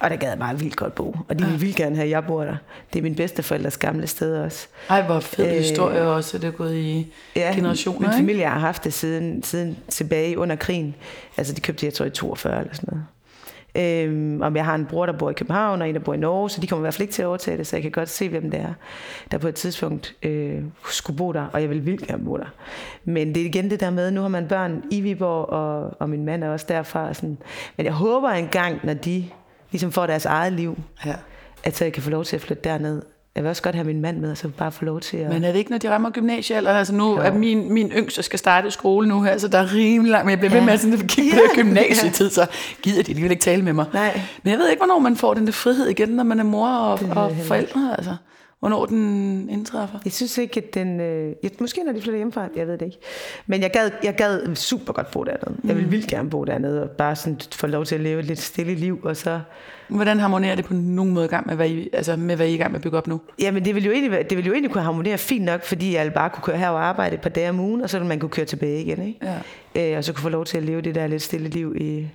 [0.00, 1.16] Og der gad jeg meget vildt godt bo.
[1.28, 2.56] Og de vil vildt gerne have, at jeg bor der.
[2.92, 4.66] Det er min bedsteforældres gamle sted også.
[4.88, 8.58] Ej, hvor fed Øh, historie også, det er gået i Ja, generationer, min familie har
[8.58, 10.94] haft det siden, siden tilbage under krigen.
[11.36, 13.04] Altså, de købte det, jeg tror, i 42 eller sådan noget.
[13.74, 16.16] Øhm, om jeg har en bror, der bor i København, og en, der bor i
[16.16, 17.90] Norge, så de kommer i hvert fald ikke til at overtage det, så jeg kan
[17.90, 18.72] godt se, hvem det er,
[19.30, 22.52] der på et tidspunkt øh, skulle bo der, og jeg vil vildt gerne bo der.
[23.04, 26.10] Men det er igen det der med, nu har man børn i Viborg, og, og
[26.10, 27.14] min mand er også derfra.
[27.14, 27.38] Sådan.
[27.76, 29.24] Men jeg håber engang, når de
[29.72, 31.14] ligesom får deres eget liv, Ja.
[31.64, 33.02] at så jeg kan få lov til at flytte derned.
[33.34, 35.32] Jeg vil også godt have min mand med, og så bare få lov til at...
[35.32, 36.76] Men er det ikke, når de rammer gymnasiealderen?
[36.76, 39.74] Altså nu er min, min yngste skal starte i skole nu her, så der er
[39.74, 41.42] rimelig langt, men jeg bliver ved med at sådan, at kigge på Ja.
[41.42, 42.46] det gymnasietid, så
[42.82, 43.84] gider de alligevel ikke tale med mig.
[43.92, 44.20] Nej.
[44.42, 46.68] Men jeg ved ikke, hvornår man får den der frihed igen, når man er mor
[46.68, 47.94] og, og forældre.
[47.98, 48.16] Altså.
[48.60, 49.98] Hvornår den indtræffer.
[50.04, 51.00] Jeg synes ikke, at den...
[51.00, 52.98] Øh, jeg, måske når de flytter hjemmefra, jeg ved det ikke.
[53.46, 55.60] Men jeg gad, jeg gad super godt bo dernede.
[55.64, 58.24] Jeg vil vildt gerne bo dernede, og bare sådan få lov til at leve et
[58.24, 59.40] lidt stille liv, og så...
[59.88, 62.54] Hvordan harmonerer det på nogen måde gang med, hvad I, altså med, hvad I er
[62.54, 63.20] i gang med at bygge op nu?
[63.38, 66.12] Jamen, det ville jo egentlig, det ville jo egentlig kunne harmonere fint nok, fordi jeg
[66.12, 68.18] bare kunne køre her og arbejde et par dage om ugen, og så ville man
[68.18, 69.40] kunne køre tilbage igen, ikke?
[69.74, 69.92] Ja.
[69.92, 72.08] Øh, og så kunne få lov til at leve det der lidt stille liv i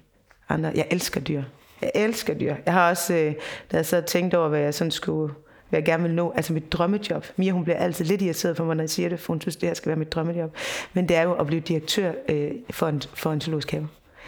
[0.50, 0.72] andre...
[0.76, 1.44] Jeg elsker dyr.
[1.82, 2.56] Jeg elsker dyr.
[2.66, 3.34] Jeg har også, øh,
[3.72, 5.34] da jeg så tænkt over, hvad jeg sådan skulle
[5.70, 7.26] hvad jeg gerne vil nå, altså mit drømmejob.
[7.36, 9.56] Mia, hun bliver altid lidt irriteret for mig, når jeg siger det, for hun synes,
[9.56, 10.56] det her skal være mit drømmejob.
[10.94, 13.88] Men det er jo at blive direktør øh, for, en, for en zoologisk have.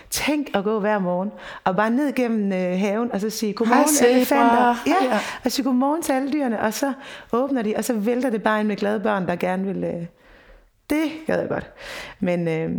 [0.09, 1.31] Tænk at gå hver morgen
[1.63, 4.09] og bare ned gennem øh, haven og så sige godmorgen zebra.
[4.11, 4.75] elefanter.
[4.87, 5.19] Ja, Ja.
[5.45, 6.93] og sige godmorgen til alle dyrene, og så
[7.31, 9.83] åbner de, og så vælter det bare ind med glade børn, der gerne vil...
[9.83, 10.05] Øh,
[10.89, 11.71] det gad jeg godt.
[12.19, 12.71] Men øh,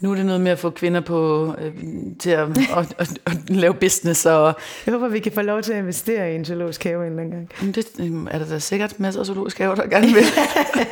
[0.00, 1.74] Nu er det noget med at få kvinder på, øh,
[2.18, 4.54] til at, at, at, at lave business, og
[4.86, 7.22] jeg håber, vi kan få lov til at investere i en zoologisk have en eller
[7.22, 7.74] anden gang.
[7.74, 10.24] Det øh, er der da sikkert masser af zoologiske haver, der gerne vil.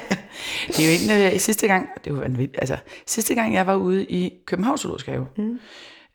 [0.68, 3.74] det er jo egentlig øh, sidste gang, det jo vanvittigt, altså sidste gang jeg var
[3.74, 5.58] ude i Københavns Zoologiske Have, mm.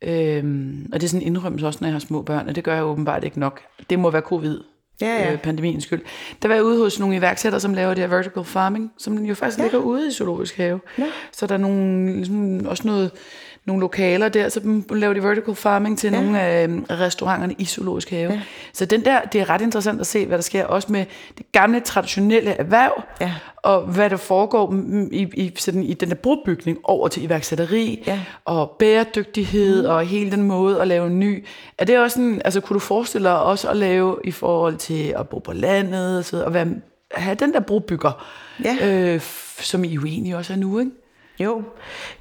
[0.02, 2.64] øhm, og det er sådan en indrømmelse også, når jeg har små børn, og det
[2.64, 3.62] gør jeg åbenbart ikke nok.
[3.90, 4.60] Det må være covid,
[5.02, 5.32] Ja, ja.
[5.32, 6.02] øh, pandemiens skyld.
[6.42, 9.36] Der var jeg ude hos nogle iværksættere, som laver det her vertical farming, som jo
[9.36, 9.64] faktisk ja.
[9.64, 10.80] ligger ude i Zoologisk Have.
[10.98, 11.06] Ja.
[11.32, 13.12] Så der er nogle, ligesom, også noget,
[13.66, 16.22] nogle lokaler der, så laver de vertical farming til ja.
[16.22, 18.32] nogle af øh, restauranterne i Zoologisk Have.
[18.34, 18.42] Ja.
[18.74, 21.06] Så den der, det er ret interessant at se, hvad der sker også med
[21.38, 23.32] det gamle, traditionelle erhverv, Ja.
[23.58, 24.74] og hvad der foregår
[25.12, 28.20] i, i, sådan, i den der brobygning over til iværksætteri, Ja.
[28.46, 29.90] og bæredygtighed, mm.
[29.90, 31.46] og hele den måde at lave en ny.
[31.78, 35.14] Er det også sådan, altså kunne du forestille dig også at lave i forhold til
[35.18, 36.68] at bo på landet, og, så, og være,
[37.14, 38.26] have den der brobygger,
[38.64, 38.78] Ja.
[39.14, 39.22] øh,
[39.60, 40.92] som I jo egentlig også er nu, ikke?
[41.40, 41.64] Jo,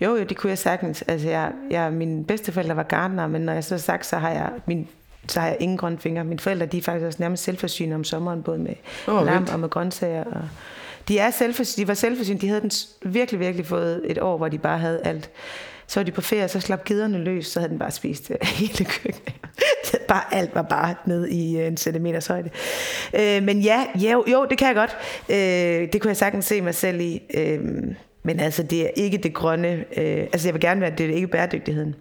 [0.00, 1.02] jo, jo, det kunne jeg sagtens.
[1.02, 4.50] Altså, jeg, jeg, mine bedsteforældre var gartner, men når jeg så sagt, så har jeg
[4.66, 4.88] min
[5.28, 6.24] så har jeg ingen grønne fingre.
[6.24, 8.74] Mine forældre, de er faktisk også nærmest selvforsynende om sommeren, både med
[9.08, 10.24] oh, lam og med grøntsager.
[10.24, 10.42] Og
[11.08, 12.42] de, er selvforsynende, de var selvforsynende.
[12.42, 12.70] De havde den
[13.02, 15.30] virkelig, virkelig fået et år, hvor de bare havde alt.
[15.86, 18.36] Så var de på ferie, så slap giderne løs, så havde den bare spist øh,
[18.60, 19.34] hele køkkenet.
[20.08, 22.50] bare alt var bare ned i øh, en centimeters højde.
[23.14, 24.96] Øh, men ja, jo, jo, det kan jeg godt.
[25.28, 27.22] Øh, det kunne jeg sagtens se mig selv i.
[27.34, 27.60] Øh,
[28.22, 29.84] men altså, det er ikke det grønne.
[29.96, 31.94] Øh, altså, jeg vil gerne være, det er ikke bæredygtigheden.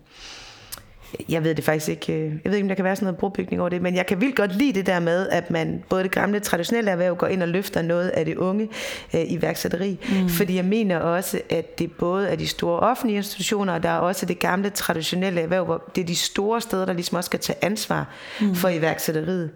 [1.30, 3.18] jeg ved det faktisk ikke, øh, jeg ved ikke, om der kan være sådan noget
[3.18, 6.04] brobygning over det, men jeg kan vildt godt lide det der med, at man både
[6.04, 8.70] det gamle traditionelle erhverv går ind og løfter noget af det unge
[9.16, 10.00] øh, iværksætteri.
[10.10, 10.30] Mm.
[10.30, 13.98] Fordi jeg mener også, at det både er de store offentlige institutioner, og der er
[13.98, 17.40] også det gamle traditionelle erhverv, hvor det er de store steder, der ligesom også skal
[17.40, 18.10] tage ansvar
[18.42, 18.56] mm.
[18.56, 19.50] for iværksætteriet.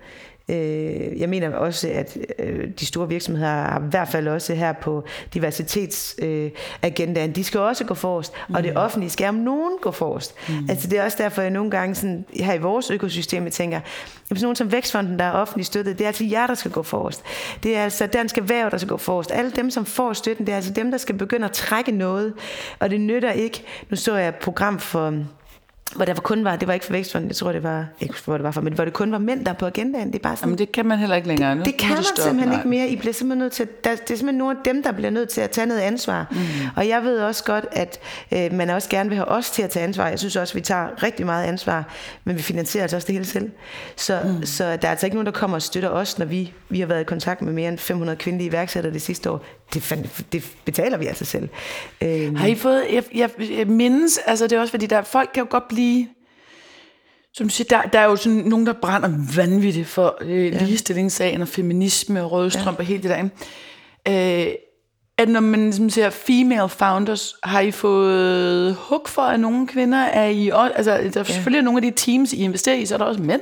[0.49, 4.73] Øh, jeg mener også, at øh, de store virksomheder har i hvert fald også her
[4.73, 5.03] på
[5.33, 8.55] diversitetsagendaen, de skal også gå forrest, mm.
[8.55, 8.77] og det mm.
[8.77, 10.35] offentlige skal om nogen gå forrest.
[10.49, 10.69] Mm.
[10.69, 13.79] Altså det er også derfor, jeg nogle gange sådan, her i vores økosystem jeg tænker,
[14.29, 16.71] jamen sådan nogen som Vækstfonden, der er offentligt støttet, det er altså jer, der skal
[16.71, 17.23] gå forrest.
[17.63, 19.31] Det er altså Dansk Erhverv, der skal gå forrest.
[19.31, 22.33] Alle dem, som får støtten, det er altså dem, der skal begynde at trække noget,
[22.79, 23.63] og det nytter ikke.
[23.89, 25.13] Nu så jeg et program for
[25.95, 28.33] hvor der kun var, det var ikke for Vækstfonden, jeg tror det var, ikke hvor
[28.33, 30.07] det var for, men hvor det kun var mænd, der på agendaen.
[30.07, 31.55] Det er bare sådan, Jamen det kan man heller ikke længere.
[31.55, 32.59] Nu, det, det kan man stoppe, simpelthen nej.
[32.59, 32.87] ikke mere.
[32.87, 35.29] I bliver simpelthen nødt til, der, det er simpelthen nogle af dem, der bliver nødt
[35.29, 36.27] til at tage noget ansvar.
[36.31, 36.37] Mm.
[36.75, 37.99] Og jeg ved også godt, at
[38.31, 40.07] øh, man også gerne vil have os til at tage ansvar.
[40.07, 41.83] Jeg synes også, vi tager rigtig meget ansvar,
[42.23, 43.51] men vi finansierer altså også det hele selv.
[43.95, 44.45] Så, mm.
[44.45, 46.87] så der er altså ikke nogen, der kommer og støtter os, når vi, vi har
[46.87, 49.45] været i kontakt med mere end 500 kvindelige iværksættere det sidste år.
[49.73, 51.49] Det, det betaler vi altså selv.
[52.01, 55.29] Øh, har I fået, jeg, jeg, jeg mindes, altså det er også fordi, der folk
[55.33, 55.84] kan jo godt blive
[57.33, 60.63] som du siger, der, der er jo sådan nogen, der brænder vanvittigt for øh, ja.
[60.63, 62.79] ligestillingssagen og feminisme og rødstrøm ja.
[62.79, 63.23] og helt det der.
[64.07, 64.53] Øh,
[65.17, 69.97] at når man ligesom ser female founders, har I fået hug for, at nogle kvinder
[69.97, 70.51] er i...
[70.53, 71.23] Altså, der er ja.
[71.23, 73.41] selvfølgelig nogle af de teams, I investerer i, så er der også mænd.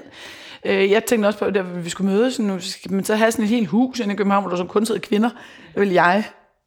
[0.65, 3.45] Øh, jeg tænkte også på, at vi skulle mødes, nu skal man så have sådan
[3.45, 5.29] et helt hus inde i København, hvor der som kun sidder kvinder.
[5.73, 6.23] Det vil jeg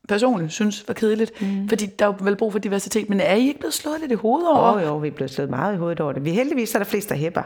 [0.09, 1.69] personligt synes var kedeligt, mm.
[1.69, 4.13] fordi der er jo vel brug for diversitet, men er I ikke blevet slået lidt
[4.13, 4.75] i hovedet over?
[4.75, 6.25] Oh, jo, vi er blevet slået meget i hovedet over det.
[6.25, 7.43] Vi heldigvis er der flest, der hæpper.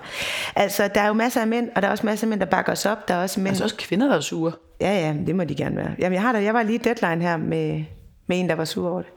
[0.56, 2.46] Altså, der er jo masser af mænd, og der er også masser af mænd, der
[2.46, 3.08] bakker os op.
[3.08, 3.48] Der er også mænd...
[3.48, 4.52] Altså også kvinder, der er sure.
[4.80, 5.90] Ja, ja, det må de gerne være.
[5.98, 7.84] Jamen, jeg, har da, jeg var lige deadline her med,
[8.26, 9.10] med en, der var sur over det.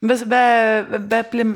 [0.00, 1.46] Hvad, hvad, hvad blev...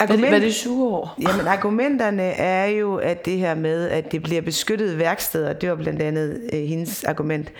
[0.00, 1.16] Argument, hvad, hvad er det sure over?
[1.20, 5.74] Jamen, argumenterne er jo, at det her med, at det bliver beskyttet værksteder, det var
[5.74, 7.52] blandt andet øh, hendes argument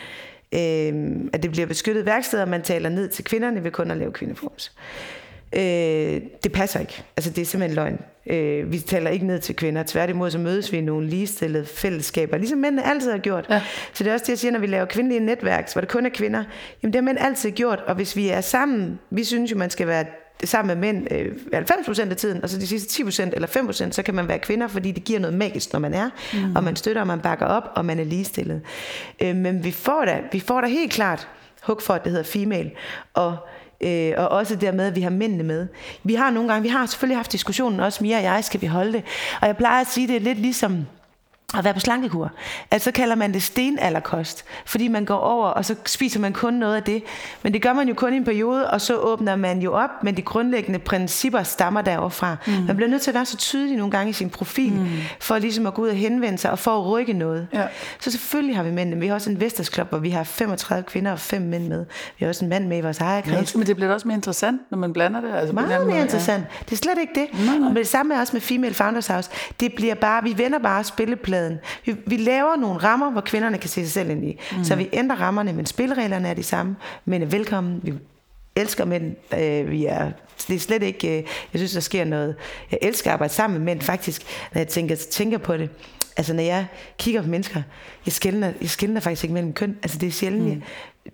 [0.53, 4.13] øh, at det bliver beskyttet værksteder, man taler ned til kvinderne ved kun at lave
[4.13, 4.73] kvindeforms.
[5.53, 7.05] Øh, det passer ikke.
[7.17, 8.01] Altså, det er simpelthen løgn.
[8.27, 9.83] Øh, vi taler ikke ned til kvinder.
[9.87, 13.47] Tværtimod så mødes vi i nogle ligestillede fællesskaber, ligesom mændene altid har gjort.
[13.51, 13.63] Ja.
[13.93, 16.07] Så det er også det, jeg siger, når vi laver kvindelige netværk, hvor det kun
[16.07, 16.45] er kvinder.
[16.83, 19.71] Jamen, det har mænd altid gjort, og hvis vi er sammen, vi synes jo, man
[19.71, 20.05] skal være
[20.45, 24.03] sammen med mænd øh, 90% af tiden, og så de sidste 10% eller 5%, så
[24.03, 26.57] kan man være kvinder, fordi det giver noget magisk, når man er, mm.
[26.57, 28.61] og man støtter, og man bakker op, og man er ligestillet.
[29.21, 31.29] Øh, men vi får da, vi får da helt klart
[31.63, 32.71] hug for, at det hedder female,
[33.15, 33.37] og
[33.81, 35.67] Øh, og også dermed, at vi har mændene med.
[36.05, 38.67] Vi har nogle gange, vi har selvfølgelig haft diskussionen, også Mia og jeg, skal vi
[38.67, 39.03] holde det.
[39.41, 40.87] Og jeg plejer at sige, det er lidt ligesom,
[41.57, 42.33] at være på slankekur.
[42.71, 46.55] Altså så kalder man det stenalderkost, fordi man går over, og så spiser man kun
[46.55, 47.03] noget af det.
[47.43, 49.91] Men det gør man jo kun i en periode, og så åbner man jo op,
[50.03, 52.37] men de grundlæggende principper stammer deroverfra.
[52.47, 52.53] Mm.
[52.53, 54.87] Man bliver nødt til at være så tydelig nogle gange i sin profil, mm.
[55.21, 57.49] for ligesom at gå ud og henvende sig, og for at rykke noget.
[57.53, 57.65] Ja.
[58.01, 58.95] Så selvfølgelig har vi mænd.
[58.95, 61.87] Vi har også en Vesters Club, hvor vi har 35 kvinder og 5 mænd med.
[62.19, 63.55] Vi har også en mand med i vores ejerkreds.
[63.55, 65.35] Ja, men det bliver også mere interessant, når man blander det.
[65.35, 66.43] Altså Meget mere måde, interessant.
[66.43, 66.65] Ja.
[66.65, 67.47] Det er slet ikke det.
[67.47, 67.69] Nej, nej.
[67.69, 69.31] Men det samme er også med Female Founders House.
[69.61, 71.59] Det bliver bare, vi vender bare spillepladen virkeligheden.
[72.07, 74.41] Vi, vi laver nogle rammer, hvor kvinderne kan se sig selv ind i.
[74.57, 74.65] Mm.
[74.65, 76.77] Så vi ændrer rammerne, men spillereglerne er de samme.
[77.05, 77.81] Men er velkommen.
[77.83, 77.95] Vi
[78.57, 79.17] elsker mænd.
[79.39, 80.11] Øh, vi er,
[80.49, 81.09] det er slet ikke...
[81.09, 82.37] Øh, jeg synes, der sker noget...
[82.71, 84.23] Jeg elsker at arbejde sammen med mænd, faktisk,
[84.55, 85.71] når jeg tænker, tænker på det.
[86.17, 86.67] Altså, når jeg
[86.99, 87.63] kigger på mennesker,
[88.07, 89.77] jeg skældner, jeg skældner faktisk ikke mellem køn.
[89.83, 90.55] Altså, det er sjældent.
[90.55, 90.63] Mm.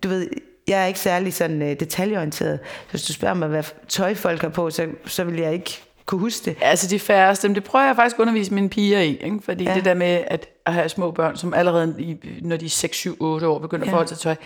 [0.03, 0.29] du ved,
[0.69, 2.59] jeg er ikke særlig sådan uh, detaljeorienteret.
[2.87, 5.83] Så hvis du spørger mig, hvad tøj folk har på, så, så vil jeg ikke
[6.07, 6.57] kunne huske det?
[6.61, 9.41] Altså de færreste, men det prøver jeg faktisk at undervise mine piger i, ikke?
[9.45, 9.75] fordi ja.
[9.75, 12.97] det der med at, at have små børn, som allerede, i, når de er 6,
[12.97, 13.89] 7, 8 år, begynder ja.
[13.89, 14.37] at forholde sig til tøj,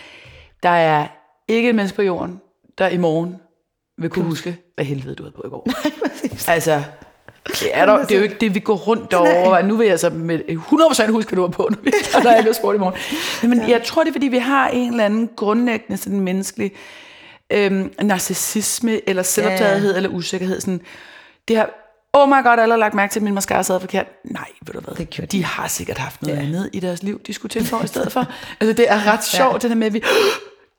[0.63, 1.07] der er
[1.47, 2.41] ikke et menneske på jorden,
[2.77, 3.35] der i morgen
[3.97, 5.69] vil kunne huske, hvad helvede du havde på i går.
[6.47, 6.83] Altså,
[7.47, 9.13] det er, der, det er jo ikke det, vi går rundt
[9.45, 9.61] over.
[9.61, 11.91] Nu vil jeg så med 100% huske, hvad du var på, når vi
[12.23, 13.49] tager ikke sport i morgen.
[13.49, 13.67] Men ja.
[13.67, 16.71] jeg tror, det er, fordi vi har en eller anden grundlæggende sådan menneskelig
[17.49, 19.97] øhm, narcissisme, eller selvoptagethed, ja.
[19.97, 20.61] eller usikkerhed.
[20.61, 20.81] Sådan,
[21.49, 21.69] det har,
[22.13, 24.05] oh my god, alle har lagt mærke til, at min mascara sad forkert.
[24.23, 25.25] Nej, ved du hvad, det de.
[25.25, 26.41] de har sikkert haft noget ja.
[26.41, 28.25] andet i deres liv, de skulle tilføje i stedet for.
[28.59, 29.57] Altså, det er ret sjovt, ja.
[29.57, 29.99] det der med, at vi,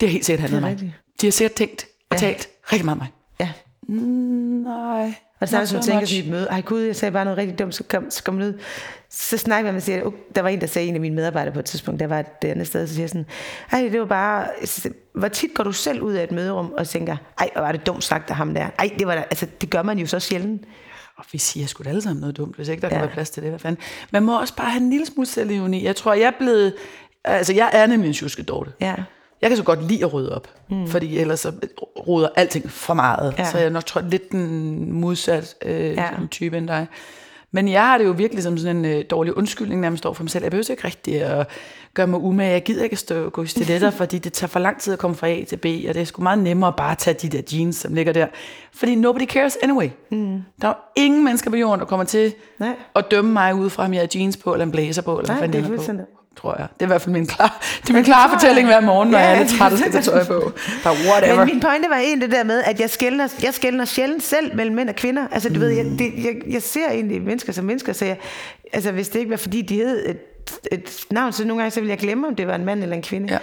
[0.00, 0.94] det har helt sikkert handlet om mig.
[1.20, 2.26] De har sikkert tænkt og ja.
[2.26, 3.08] talt rigtig meget om mig.
[3.40, 3.52] Ja.
[3.88, 5.14] Mm, nej.
[5.40, 7.58] Og er det, som tænker til et møde, ej gud, jeg sagde bare noget rigtig
[7.58, 8.60] dumt, så kom, så kom ud.
[9.12, 11.54] Så snakker man og siger, uh, der var en, der sagde, en af mine medarbejdere
[11.54, 13.26] på et tidspunkt, der var et andet sted, så siger sådan,
[13.72, 14.46] ej, det var bare,
[15.14, 17.86] hvor tit går du selv ud af et møderum og tænker, ej, hvor var det
[17.86, 18.66] dumt sagt af ham der.
[18.78, 20.62] Ej, det var der, altså, det gør man jo så sjældent.
[21.16, 22.92] Og vi siger sgu da alle sammen noget dumt, hvis ikke der ja.
[22.92, 23.50] kan være plads til det.
[23.50, 23.82] Hvad fanden?
[24.10, 25.84] Man må også bare have en lille smule selvivni.
[25.84, 26.74] Jeg tror, jeg er blevet,
[27.24, 28.44] altså jeg er nemlig en tjuske
[28.80, 28.94] Ja.
[29.42, 30.86] Jeg kan så godt lide at rydde op, mm.
[30.86, 31.52] fordi ellers så
[32.08, 33.34] råder alting for meget.
[33.38, 33.50] Ja.
[33.50, 36.10] Så jeg nok tror lidt den modsat øh, ja.
[36.30, 36.86] type end dig.
[37.52, 40.12] Men jeg har det jo virkelig som sådan en øh, dårlig undskyldning, når man står
[40.12, 40.44] for mig selv.
[40.44, 41.48] Jeg behøver ikke rigtig at
[41.94, 42.50] gøre mig umage.
[42.50, 44.92] Jeg gider ikke at stå og gå i stiletter, fordi det tager for lang tid
[44.92, 47.14] at komme fra A til B, og det er sgu meget nemmere bare at tage
[47.14, 48.26] de der jeans, som ligger der.
[48.72, 49.88] Fordi nobody cares anyway.
[50.10, 50.42] Mm.
[50.62, 52.76] Der er ingen mennesker på jorden, der kommer til Nej.
[52.94, 55.34] at dømme mig ud fra, om jeg har jeans på, eller en blazer på, eller
[55.34, 56.19] Nej, hvad det er på.
[56.36, 56.66] Tror jeg.
[56.74, 59.18] Det er i hvert fald min klar, det er min klare fortælling hver morgen, når
[59.18, 60.52] Ja, jeg er lidt træt og skal tage tøj på.
[60.84, 61.36] Bare whatever.
[61.36, 64.56] Men min pointe var egentlig det der med, at jeg skældner, jeg skældner sjældent selv
[64.56, 65.26] mellem mænd og kvinder.
[65.32, 65.60] Altså, du mm.
[65.60, 68.16] ved, jeg, det, jeg, jeg ser egentlig mennesker som mennesker, så jeg,
[68.72, 70.14] altså, hvis det ikke var fordi, de hed
[70.72, 72.96] et, navn, så nogle gange så ville jeg glemme, om det var en mand eller
[72.96, 73.38] en kvinde.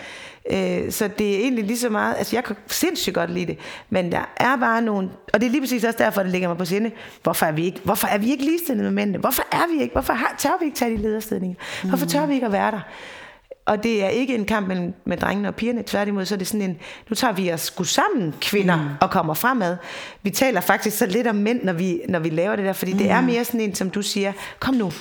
[0.52, 0.86] Ja.
[0.86, 3.58] Øh, så det er egentlig lige så meget, altså jeg kan sindssygt godt lide det,
[3.90, 6.58] men der er bare nogle, og det er lige præcis også derfor, det ligger mig
[6.58, 6.92] på sinde,
[7.24, 9.18] hvorfor er vi ikke, hvorfor er vi ikke ligestillet med mændene?
[9.18, 11.56] Hvorfor er vi ikke, hvorfor har, tør vi ikke tage de lederstillinger?
[11.84, 12.80] Hvorfor tør vi ikke at være der?
[13.66, 15.84] Og det er ikke en kamp mellem med drengene og pigerne.
[15.84, 16.78] Tværtimod, så er det sådan en,
[17.10, 18.90] nu tager vi os sgu sammen, kvinder, mm.
[19.02, 19.78] og kommer fremad.
[20.24, 22.92] Vi taler faktisk så lidt om mænd, når vi, når vi laver det der, fordi
[22.92, 22.98] mm.
[22.98, 24.92] det er mere sådan en, som du siger, kom nu,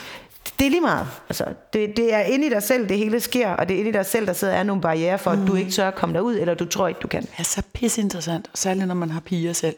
[0.59, 1.07] det er lige meget.
[1.29, 3.91] Altså, det, det er inde i dig selv, det hele sker, og det er inde
[3.91, 6.15] i dig selv, der sidder er nogle barriere for, at du ikke tør at komme
[6.15, 7.23] derud, eller du tror ikke, du kan.
[7.23, 9.77] Det er så pisseinteressant, og særligt når man har piger selv.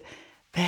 [0.55, 0.65] Hvad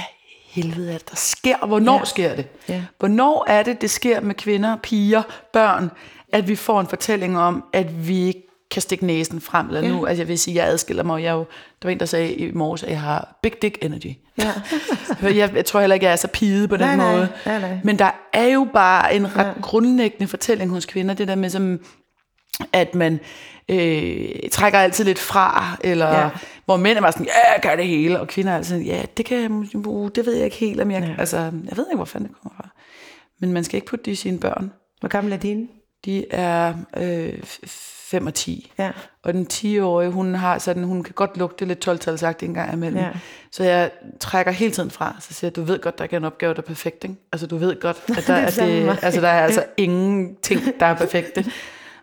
[0.46, 1.56] helvede er det, der sker?
[1.56, 2.04] og Hvornår ja.
[2.04, 2.46] Sker det?
[2.68, 2.82] Ja.
[2.98, 5.90] Hvornår er det, det sker med kvinder, piger, børn,
[6.32, 9.66] at vi får en fortælling om, at vi ikke kan stikke næsen frem.
[9.66, 9.88] Eller Ja.
[9.88, 11.22] nu, altså jeg vil sige, jeg adskiller mig.
[11.22, 11.38] Jeg er jo,
[11.82, 14.14] der var en, der sagde i morges, at jeg har big dick energy.
[14.40, 15.34] Ja.
[15.40, 17.12] jeg, jeg tror heller ikke, jeg er så pide på den Nej, nej.
[17.12, 17.28] måde.
[17.46, 17.78] Nej, nej.
[17.84, 19.52] Men der er jo bare en ret ja.
[19.62, 21.80] grundlæggende fortælling hos kvinder, det der med, som,
[22.72, 23.20] at man
[23.68, 26.30] øh, trækker altid lidt fra, eller ja.
[26.64, 28.86] Hvor mænd er bare sådan, ja, jeg gør det hele, og kvinder er altid sådan,
[28.86, 31.14] ja, det kan jeg, uh, det ved jeg ikke helt, om jeg, ja.
[31.18, 32.68] altså, jeg ved ikke, hvor fanden det kommer fra.
[33.40, 34.72] Men man skal ikke putte det i sine børn.
[35.00, 35.68] Hvor gammel er dine?
[36.04, 37.42] De er øh,
[38.10, 38.72] 5 og 10.
[38.78, 38.90] Ja.
[39.22, 41.98] Og den 10-årige, hun har sådan, hun kan godt lugte lidt 12
[42.42, 43.00] en gang imellem.
[43.02, 43.08] Ja.
[43.52, 46.20] Så jeg trækker hele tiden fra, så siger jeg, du ved godt, der ikke er
[46.20, 47.16] en opgave, der er perfekt, ikke?
[47.32, 48.98] Altså, du ved godt, at der, Det er det, mig.
[49.02, 51.44] altså, der er altså ingenting, der er perfekte.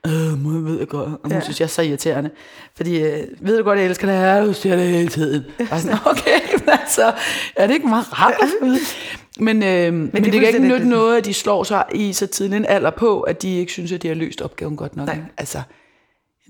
[0.08, 1.06] Øh, må jeg ved jeg godt.
[1.06, 1.36] Og hun ja.
[1.36, 1.42] Ja.
[1.44, 2.30] synes, jeg er så irriterende.
[2.76, 5.46] Fordi, øh, ved du godt, jeg elsker det her, du siger det hele tiden.
[5.72, 7.14] Og sådan, okay, men altså,
[7.56, 8.34] er det ikke meget rart?
[9.40, 12.14] Men, øh, men, men det, det kan ikke nytte noget, at de slår sig i
[12.14, 14.96] så tidlig en alder på, at de ikke synes, at de har løst opgaven godt
[14.96, 15.08] nok.
[15.08, 15.20] Nej.
[15.38, 15.62] Altså,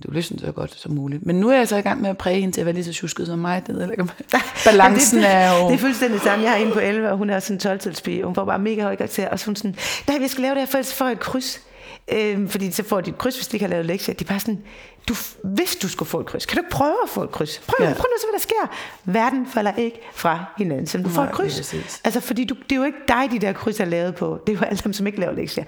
[0.04, 1.26] du løser så godt som muligt.
[1.26, 2.86] Men nu er jeg så i gang med at præge hende til at være lige
[2.86, 3.68] så tjusket som mig.
[3.68, 3.88] Det ved
[4.66, 5.68] balancen det, er jo...
[5.68, 6.44] Det er fuldstændig samme.
[6.44, 8.82] Jeg har en på 11, og hun er sådan en 12 Hun får bare mega
[8.82, 9.30] høj karakter.
[9.30, 9.76] Og så hun sådan,
[10.08, 11.62] nej, vi skal lave det her, for ellers får jeg et kryds.
[12.12, 14.16] Øhm, fordi så får de et kryds, hvis de ikke har lavet lektier.
[14.16, 14.64] De er bare sådan,
[15.10, 17.60] du, hvis du skulle få et kryds, kan du ikke prøve at få et kryds?
[17.68, 17.94] Prøv, Ja.
[17.94, 18.76] prøv nu se, hvad der sker.
[19.06, 21.74] Verden falder ikke fra hinanden, som du får et kryds.
[22.04, 24.40] Altså, fordi du, det er jo ikke dig, de der kryds er lavet på.
[24.48, 25.64] Det er jo alle dem, som ikke laver lektier.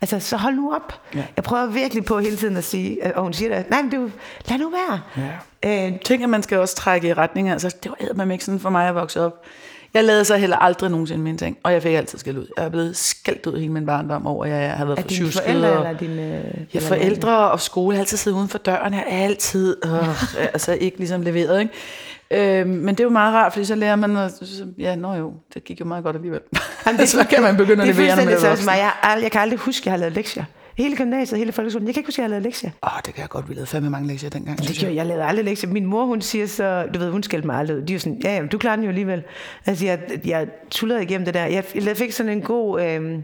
[0.00, 1.00] Altså, så hold nu op.
[1.14, 1.24] Ja.
[1.36, 3.96] Jeg prøver virkelig på hele tiden at sige, og hun siger det, nej, men det
[3.96, 4.10] er jo,
[4.48, 5.00] lad nu være.
[5.64, 5.86] Ja.
[5.90, 7.50] Øh, ting, at man skal også trække i retning.
[7.50, 9.42] Altså, det var eddermame ikke sådan for mig at vokse op.
[9.94, 12.46] Jeg lavede så heller aldrig nogensinde mine ting, og jeg fik altid skæld ud.
[12.56, 15.08] Jeg er blevet skældt ud hele min barndom over, at jeg har været er for
[15.08, 15.42] dine tjusket.
[15.42, 16.22] forældre og- eller dine...
[16.74, 18.94] Ja, eller forældre og skole har altid siddet uden for døren.
[18.94, 21.60] Jeg er altid øh, altså ikke ligesom leveret.
[21.60, 21.72] Ikke?
[22.60, 24.32] Øh, men det er jo meget rart, fordi så lærer man, at,
[24.78, 26.40] ja, nå jo, det gik jo meget godt alligevel.
[26.86, 28.68] Jamen, så kan man begynde at det er levere, når man er voksen.
[28.68, 30.44] Jeg, jeg kan aldrig huske, at jeg har lavet lektier.
[30.76, 31.86] Hele gymnasiet, hele folkeskolen.
[31.86, 32.70] Jeg kan ikke huske, at jeg lavet lektier.
[32.84, 33.48] Åh, det kan jeg godt.
[33.48, 34.58] Vi lavede fandme mange lektier dengang.
[34.58, 35.70] Det gjorde, jeg lavede aldrig lektier.
[35.70, 37.82] Min mor, hun siger så, du ved, hun skældte mig aldrig ud.
[37.82, 39.22] De er jo sådan, ja, ja, du klarer den jo alligevel.
[39.66, 41.44] Altså, jeg, jeg tullerede igennem det der.
[41.44, 43.18] Jeg, jeg fik sådan en god, øh,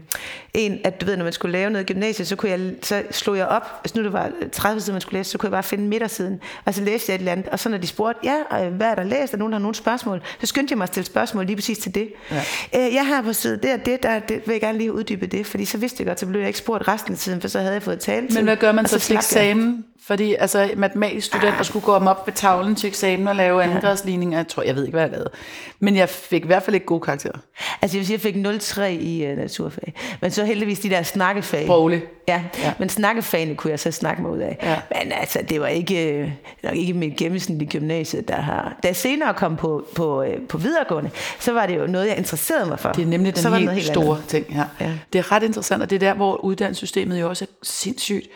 [0.53, 3.03] en, at du ved, når man skulle lave noget i gymnasiet, så, kunne jeg, så
[3.11, 5.51] slog jeg op, hvis nu det var 30 sider, man skulle læse, så kunne jeg
[5.51, 8.19] bare finde midtersiden, og så læste jeg et eller andet, og så når de spurgte,
[8.23, 10.83] ja, øh, hvad er der læst, og nogen har nogle spørgsmål, så skyndte jeg mig
[10.83, 12.13] at stille spørgsmål lige præcis til det.
[12.31, 12.41] Ja.
[12.75, 15.27] Øh, jeg har på side det og det, der det, vil jeg gerne lige uddybe
[15.27, 17.47] det, fordi så vidste jeg godt, så blev jeg ikke spurgt resten af tiden, for
[17.47, 19.85] så havde jeg fået tale Men hvad gør man og så til eksamen?
[20.03, 24.37] Fordi altså, matematisk studenter skulle gå om op ved tavlen til eksamen og lave andengradsligninger.
[24.37, 25.29] Jeg tror, jeg ved ikke, hvad jeg lavede.
[25.79, 27.37] Men jeg fik i hvert fald ikke gode karakterer.
[27.81, 29.93] Altså jeg vil sige, jeg fik 0,3 i uh, naturfag.
[30.21, 31.65] Men så heldigvis de der snakkefag.
[31.65, 32.03] Sproglig.
[32.27, 34.57] Ja, ja, men snakkefagene kunne jeg så snakke mig ud af.
[34.63, 34.81] Ja.
[34.89, 36.31] Men altså, det var ikke, øh,
[36.63, 38.77] nok ikke mit gennemsnit i gymnasiet, der har...
[38.83, 41.09] Da jeg senere kom på, på, øh, på videregående,
[41.39, 42.91] så var det jo noget, jeg interesserede mig for.
[42.91, 44.29] Det er nemlig den så helt, noget store andet.
[44.29, 44.65] ting her.
[44.79, 44.91] Ja.
[45.13, 48.27] Det er ret interessant, og det er der, hvor uddannelsessystemet jo også er sindssygt.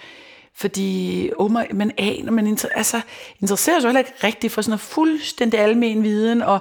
[0.58, 3.02] Fordi oh my, man aner, man inter, altså,
[3.42, 6.60] interesserer sig heller ikke rigtigt for sådan noget fuldstændig almen viden, og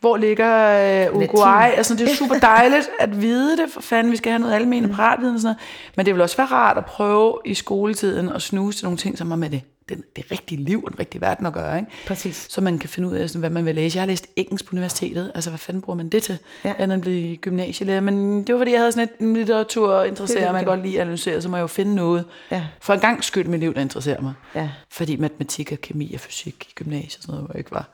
[0.00, 4.16] hvor ligger øh, Uruguay, altså det er super dejligt at vide det, for fanden, vi
[4.16, 5.96] skal have noget almen paratviden og sådan noget.
[5.96, 9.18] Men det vil også være rart at prøve i skoletiden at snuse til nogle ting,
[9.18, 11.78] som har med det, det, det rigtige liv og den rigtige verden at gøre.
[11.78, 11.90] Ikke?
[12.06, 12.46] Præcis.
[12.50, 13.96] Så man kan finde ud af, sådan, hvad man vil læse.
[13.96, 15.32] Jeg har læst engelsk på universitetet.
[15.34, 16.38] Altså, hvad fanden bruger man det til?
[16.64, 16.74] Ja.
[16.78, 18.00] Andet end blive gymnasielærer.
[18.00, 20.58] Men det var, fordi jeg havde sådan et en litteratur interesserer er mig.
[20.58, 22.24] Jeg godt lide at analysere, så må jeg jo finde noget.
[22.50, 22.66] Ja.
[22.80, 24.32] For en gang skyld mit liv, der interesserer mig.
[24.54, 24.70] Ja.
[24.90, 27.90] Fordi matematik og kemi og fysik i gymnasiet og sådan noget, hvor jeg ikke var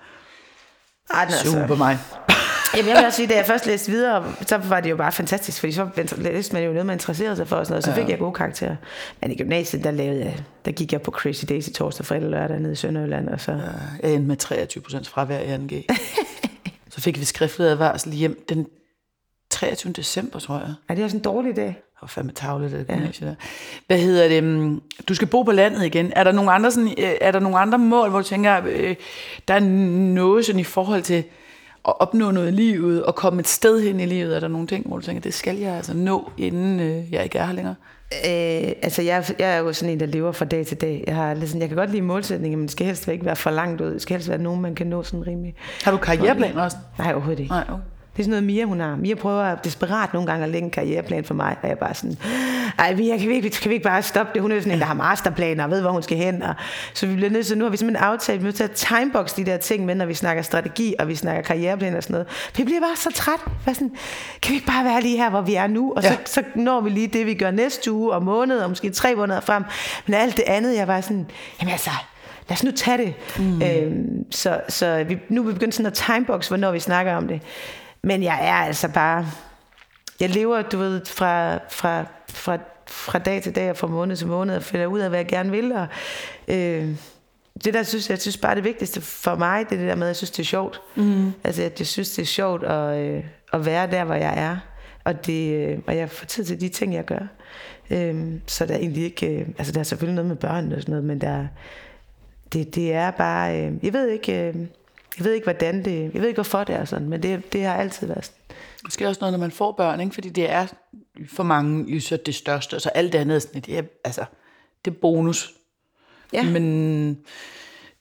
[1.14, 1.98] Ej, den er super altså, mig.
[2.76, 5.12] Jamen, jeg vil også sige, da jeg først læste videre, så var det jo bare
[5.12, 7.92] fantastisk, fordi så læste man jo noget, man interesserede sig for, og sådan noget, så
[7.92, 8.10] fik ja.
[8.10, 8.76] jeg gode karakterer.
[9.20, 12.30] Men i gymnasiet, der, lavede jeg, der gik jeg på Crazy Daisy torsdag, fredag og
[12.30, 13.52] lørdag nede i Sønderjylland, og så...
[13.52, 13.58] Ja,
[14.02, 15.96] jeg endte med 23 procent fravær i 2G.
[16.94, 18.66] så fik vi skriftlig advarsel hjem den
[19.50, 19.92] 23.
[19.92, 20.74] december, tror jeg.
[20.88, 21.82] Er det også en dårlig dag?
[22.00, 23.26] Var fandme tavlet, det ja.
[23.26, 23.34] der.
[23.86, 24.44] Hvad hedder det?
[24.44, 26.12] Mm, du skal bo på landet igen.
[26.16, 28.96] Er der nogle andre, sådan, øh, er der nogle andre mål, hvor du tænker, øh,
[29.48, 31.24] der er noget sådan i forhold til
[31.88, 34.36] at opnå noget i livet, og komme et sted hen i livet?
[34.36, 37.24] Er der nogle ting, hvor du tænker, det skal jeg altså nå, inden øh, jeg
[37.24, 37.74] ikke er her længere?
[38.12, 41.04] Øh, altså jeg, jeg er jo sådan en, der lever fra dag til dag.
[41.06, 43.50] Jeg, har, sådan, jeg kan godt lide målsætninger, men det skal helst ikke være for
[43.50, 43.92] langt ud.
[43.92, 45.54] Det skal helst være nogen, man kan nå sådan rimelig.
[45.84, 46.76] Har du karriereplaner også?
[46.98, 47.52] Nej, overhovedet ikke.
[47.52, 47.82] Nej, okay.
[48.20, 48.96] Det er sådan noget Mia, hun har.
[48.96, 51.94] Mia prøver desperat nogle gange at lægge en karriereplan for mig, og jeg er bare
[51.94, 52.16] sådan,
[52.78, 54.42] ej Mia, kan vi ikke, kan vi ikke bare stoppe det?
[54.42, 56.42] Hun er sådan en, der har masterplaner og ved, hvor hun skal hen.
[56.42, 56.54] Og,
[56.94, 59.44] så vi bliver nødt til, nu har vi simpelthen aftalt, vi må tage timebox de
[59.44, 62.28] der ting med, når vi snakker strategi, og vi snakker karriereplan og sådan noget.
[62.56, 63.40] Vi bliver bare så træt.
[63.64, 63.92] Bare sådan,
[64.42, 65.92] kan vi ikke bare være lige her, hvor vi er nu?
[65.96, 66.12] Og ja.
[66.12, 69.14] så, så når vi lige det, vi gør næste uge og måned, og måske tre
[69.14, 69.64] måneder frem.
[70.06, 71.26] Men alt det andet, jeg var sådan,
[71.60, 71.90] jamen altså,
[72.48, 73.14] lad os nu tage det.
[73.38, 73.62] Mm.
[73.62, 77.28] Øhm, så så vi, nu er vi begyndt sådan at timebox, hvornår vi snakker om
[77.28, 77.40] det.
[78.02, 79.26] Men jeg er altså bare...
[80.20, 84.26] Jeg lever, du ved, fra, fra, fra, fra dag til dag og fra måned til
[84.26, 85.72] måned og finder ud af, hvad jeg gerne vil.
[85.72, 85.86] Og,
[86.48, 86.88] øh,
[87.64, 90.06] det der synes jeg, synes bare det vigtigste for mig, det er det der med,
[90.06, 90.80] at jeg synes, det er sjovt.
[90.96, 91.32] Mm.
[91.44, 94.56] Altså, at jeg synes, det er sjovt at, øh, at være der, hvor jeg er.
[95.04, 97.26] Og, det, øh, og jeg får tid til de ting, jeg gør.
[97.90, 99.26] Øh, så der er egentlig ikke...
[99.26, 101.46] Øh, altså, der er selvfølgelig noget med børn og sådan noget, men der,
[102.52, 103.60] det, det er bare...
[103.60, 104.48] Øh, jeg ved ikke...
[104.48, 104.54] Øh,
[105.20, 106.14] jeg ved ikke, hvordan det...
[106.14, 108.56] Jeg ved ikke, hvorfor det er sådan, men det, det har altid været sådan.
[108.84, 110.14] Det sker også noget, når man får børn, ikke?
[110.14, 110.66] fordi det er
[111.28, 113.82] for mange jo så det største, og så alt det andet er sådan, det er,
[114.04, 114.24] altså,
[114.84, 115.54] det er bonus.
[116.32, 116.50] Ja.
[116.50, 117.24] Men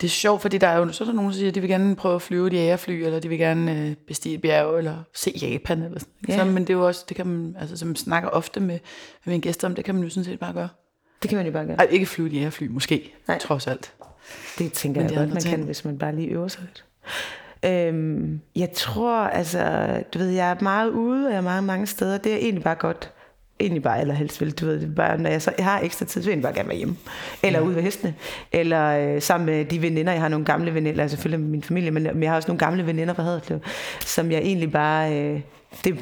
[0.02, 1.62] det er sjovt, fordi der er jo så er der nogen, der siger, at de
[1.62, 4.78] vil gerne prøve at flyve et jægerfly, eller de vil gerne øh, bestige et bjerg,
[4.78, 6.14] eller se Japan, eller sådan.
[6.28, 6.38] Ja.
[6.38, 8.80] Så, men det er jo også, det kan man, altså som snakker ofte med,
[9.26, 10.70] med mine gæster om, det kan man jo sådan set bare gøre.
[11.22, 11.78] Det kan man jo bare gøre.
[11.78, 13.40] Ej, ikke flyve et jægerfly, måske, Nej.
[13.40, 13.94] trods alt.
[14.58, 15.56] Det tænker men jeg godt, man ting.
[15.56, 16.86] kan, hvis man bare lige øver sig lidt.
[17.66, 21.88] Øhm, jeg tror, altså, du ved, jeg er meget ude, og jeg er meget mange
[21.88, 22.18] steder.
[22.18, 23.12] Det er egentlig bare godt.
[23.60, 26.22] Egentlig bare allerhelst vil, du ved, det bare, når jeg, så, jeg har ekstra tid,
[26.22, 26.98] så vil jeg bare gerne være hjemme.
[27.44, 27.66] Eller ja.
[27.66, 28.16] ude ved hestene.
[28.52, 31.64] Eller øh, sammen med de veninder, jeg har nogle gamle veninder, altså selvfølgelig med min
[31.64, 33.60] familie, men, men jeg har også nogle gamle veninder fra Haderslev,
[34.00, 35.42] som jeg egentlig bare, øh,
[35.84, 36.00] det,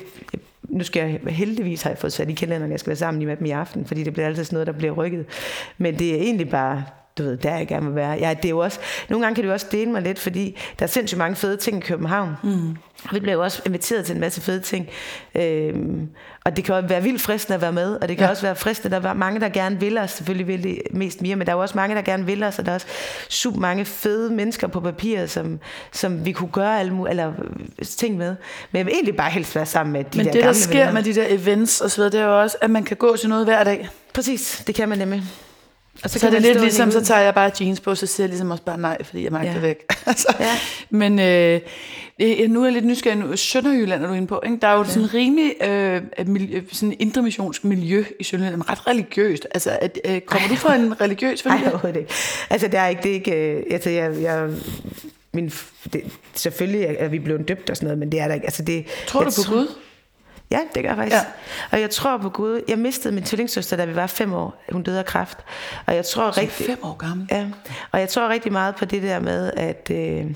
[0.63, 3.45] nu skal jeg heldigvis have fået sat i kalenderen, jeg skal være sammen med dem
[3.45, 5.25] i aften, fordi det bliver altid sådan noget, der bliver rykket.
[5.77, 6.83] Men det er egentlig bare
[7.17, 8.11] du ved, der jeg gerne vil være.
[8.11, 10.85] Ja, det er jo også, nogle gange kan du også dele mig lidt, fordi der
[10.85, 12.35] er sindssygt mange fede ting i København.
[12.43, 12.77] Mm.
[13.11, 14.87] Vi bliver jo også inviteret til en masse fede ting.
[15.35, 16.09] Øhm,
[16.45, 18.29] og det kan også være vildt fristende at være med, og det kan ja.
[18.29, 19.01] også være fristende.
[19.01, 21.57] Der er mange, der gerne vil os, selvfølgelig vil det mest mere, men der er
[21.57, 22.87] jo også mange, der gerne vil os, og der er også
[23.29, 25.59] super mange fede mennesker på papir, som,
[25.91, 27.33] som vi kunne gøre alle eller
[27.83, 28.35] ting med.
[28.71, 30.77] Men jeg vil egentlig bare helst være sammen med de men der det, der sker
[30.77, 30.91] venner.
[30.91, 33.15] med de der events og så videre, det er jo også, at man kan gå
[33.15, 33.89] til noget hver dag.
[34.13, 35.23] Præcis, det kan man nemlig.
[36.03, 38.25] Og så, så det er lidt ligesom, så tager jeg bare jeans på, så siger
[38.25, 39.59] jeg ligesom også bare nej, fordi jeg magter ja.
[39.59, 39.93] væk.
[40.05, 40.51] altså, ja.
[40.89, 41.61] Men øh,
[42.49, 43.17] nu er jeg lidt nysgerrig.
[43.17, 44.41] Nu, Sønderjylland er du inde på.
[44.45, 44.57] Ikke?
[44.61, 44.89] Der er jo ja.
[44.89, 49.47] sådan rimelig øh, miljø, sådan indremissionsk miljø i Sønderjylland, ret religiøst.
[49.53, 51.63] Altså, at, øh, kommer Ej, du fra en religiøs familie?
[51.63, 52.13] Nej, overhovedet ikke.
[52.49, 54.49] Altså, det er ikke, det er ikke øh, altså, jeg, jeg,
[55.33, 55.51] min,
[55.93, 56.01] det,
[56.33, 58.45] selvfølgelig er vi blevet døbt og sådan noget, men det er der ikke.
[58.45, 59.67] Altså, det, Tror du på Gud?
[60.51, 61.15] Ja, det gør jeg faktisk.
[61.15, 61.25] Ja.
[61.71, 62.61] Og jeg tror på Gud.
[62.67, 64.63] Jeg mistede min tvillingssøster, da vi var fem år.
[64.71, 65.37] Hun døde af kræft.
[65.85, 66.65] Og jeg tror Så rigtig...
[66.65, 67.27] fem år gammel?
[67.31, 67.47] Ja.
[67.91, 69.91] Og jeg tror rigtig meget på det der med, at...
[69.91, 70.35] Øh,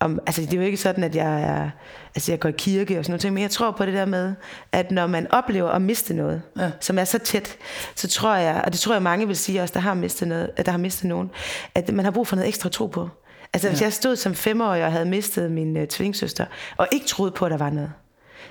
[0.00, 1.70] om, altså det er jo ikke sådan, at jeg er,
[2.14, 4.34] altså jeg går i kirke og sådan noget, men jeg tror på det der med,
[4.72, 6.70] at når man oplever at miste noget, ja.
[6.80, 7.56] som er så tæt,
[7.94, 10.50] så tror jeg, og det tror jeg mange vil sige også, der har mistet, noget,
[10.56, 11.30] at der har mistet nogen,
[11.74, 13.08] at man har brug for noget ekstra tro på.
[13.52, 13.84] Altså hvis ja.
[13.84, 17.50] jeg stod som femårig og havde mistet min uh, tvillingsøster, og ikke troede på, at
[17.50, 17.92] der var noget,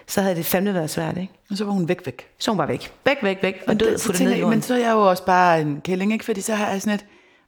[0.08, 1.34] så havde det fandme været svært, ikke?
[1.50, 2.28] Og så var hun væk, væk.
[2.40, 2.94] Så hun var væk.
[3.06, 3.64] Væk, væk, væk.
[3.68, 6.26] Og død, så ned i Men så er jeg jo også bare en kælling, ikke?
[6.26, 7.06] Fordi så har jeg sådan et,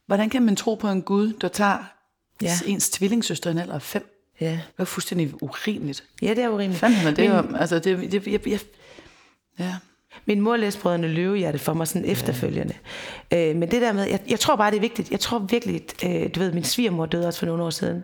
[0.07, 1.77] hvordan kan man tro på en Gud, der tager
[2.41, 2.51] ja.
[2.65, 4.11] ens tvillingssøster en alder af fem?
[4.41, 4.51] Ja.
[4.51, 6.03] Det er fuldstændig urimeligt.
[6.21, 6.79] Ja, det er urimeligt.
[6.79, 8.59] Fanden er det Men, jo, altså det, det, jeg, jeg,
[9.59, 9.75] ja.
[10.25, 12.11] Min mor læste Brødrene Løvehjerte for mig sådan ja.
[12.11, 12.73] efterfølgende.
[13.33, 15.11] Øh, men det der med, jeg, jeg tror bare, det er vigtigt.
[15.11, 18.03] Jeg tror virkelig, øh, du ved, min svigermor døde også for nogle år siden.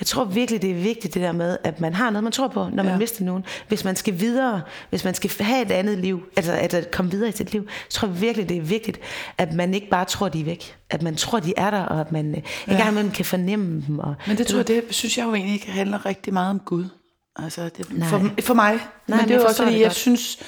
[0.00, 2.48] Jeg tror virkelig, det er vigtigt det der med, at man har noget, man tror
[2.48, 2.98] på, når man ja.
[2.98, 3.44] mister nogen.
[3.68, 7.28] Hvis man skal videre, hvis man skal have et andet liv, altså at komme videre
[7.28, 9.00] i sit liv, så tror jeg virkelig, det er vigtigt,
[9.38, 10.76] at man ikke bare tror, de er væk.
[10.90, 12.90] At man tror, de er der, og at man øh, ja.
[13.14, 13.98] kan fornemme dem.
[13.98, 16.58] Og, men det tror jeg, det synes jeg jo egentlig ikke handler rigtig meget om
[16.58, 16.84] Gud.
[17.36, 18.78] Altså, det, for, for mig.
[19.08, 20.38] Nej, men det er jo også, fordi jeg, jeg synes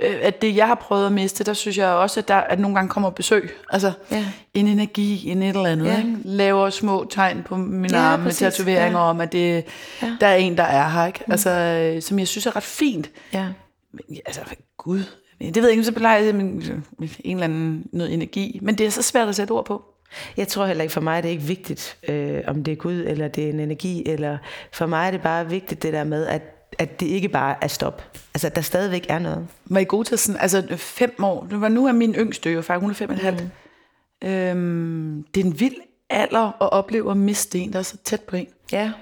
[0.00, 2.74] at det, jeg har prøvet at miste, der synes jeg også, at der at nogle
[2.74, 3.50] gange kommer besøg.
[3.70, 4.24] Altså Ja.
[4.54, 5.86] en energi, en et eller andet.
[5.86, 5.98] Ja.
[5.98, 6.16] Ikke?
[6.24, 8.38] Laver små tegn på min Ja, arme med præcis.
[8.56, 9.04] tatoveringer Ja.
[9.04, 9.64] om, at det,
[10.02, 10.16] Ja.
[10.20, 11.06] der er en, der er her.
[11.06, 11.20] Ikke?
[11.28, 13.10] Altså, øh, som jeg synes er ret fint.
[13.32, 13.46] Ja.
[13.92, 14.40] Men, altså,
[14.76, 15.02] gud,
[15.40, 16.46] det ved jeg ikke, så plejer jeg men,
[17.24, 18.58] en eller anden noget energi.
[18.62, 19.82] Men det er så svært at sætte ord på.
[20.36, 23.04] Jeg tror heller ikke, for mig er det ikke vigtigt, øh, om det er Gud,
[23.06, 24.38] eller det er en energi, eller
[24.72, 26.42] for mig er det bare vigtigt det der med, at,
[26.78, 28.02] at det ikke bare er stop.
[28.34, 29.46] Altså, at der stadigvæk er noget.
[29.64, 32.62] Var I gode til sådan, altså fem år, det var nu er min yngste jo
[32.62, 33.44] faktisk, hun er fem og et halvt.
[34.22, 34.28] Mm.
[34.28, 35.74] Øhm, det er en vild
[36.10, 38.46] alder at opleve at miste en, der er så tæt på en.
[38.72, 38.92] Ja.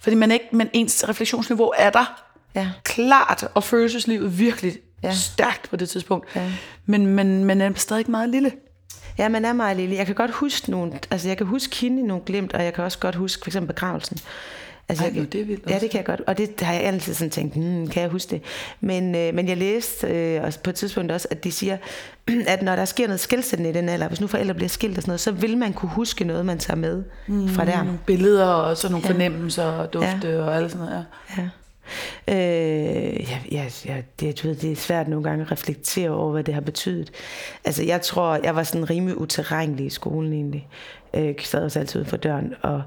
[0.00, 2.70] Fordi man ikke, men ens refleksionsniveau er der Ja.
[2.84, 5.14] klart, og følelseslivet virkelig ja.
[5.14, 6.36] stærkt på det tidspunkt.
[6.36, 6.52] Ja.
[6.86, 8.52] Men, men man er stadig meget lille.
[9.18, 9.96] Ja, man er meget lille.
[9.96, 12.74] Jeg kan godt huske nogle, altså jeg kan huske hende i nogle glimt, og jeg
[12.74, 14.18] kan også godt huske for eksempel begravelsen.
[14.92, 16.20] Altså, Ej, nå, det er vildt Ja, det kan jeg godt.
[16.26, 18.42] Og det har jeg altid sådan tænkt, hmm, kan jeg huske det?
[18.80, 21.76] Men, øh, men jeg læste øh, også på et tidspunkt også, at de siger,
[22.46, 25.02] at når der sker noget skilsættende i den alder, hvis nu forældre bliver skilt og
[25.02, 27.48] sådan noget, så vil man kunne huske noget, man tager med mm.
[27.48, 27.84] fra der.
[27.84, 29.12] Nogle billeder og sådan nogle ja.
[29.12, 30.38] fornemmelser og dufte ja.
[30.38, 31.06] og alt sådan noget.
[31.36, 31.42] Ja.
[31.42, 31.48] Ja.
[32.28, 36.44] Øh, ja, ja, ja det, ved, det er svært nogle gange at reflektere over, hvad
[36.44, 37.10] det har betydet.
[37.64, 40.68] Altså, jeg tror, jeg var sådan rimelig uterrenelig i skolen egentlig.
[41.14, 42.82] Øh, Jeg sad også altid uden for døren, og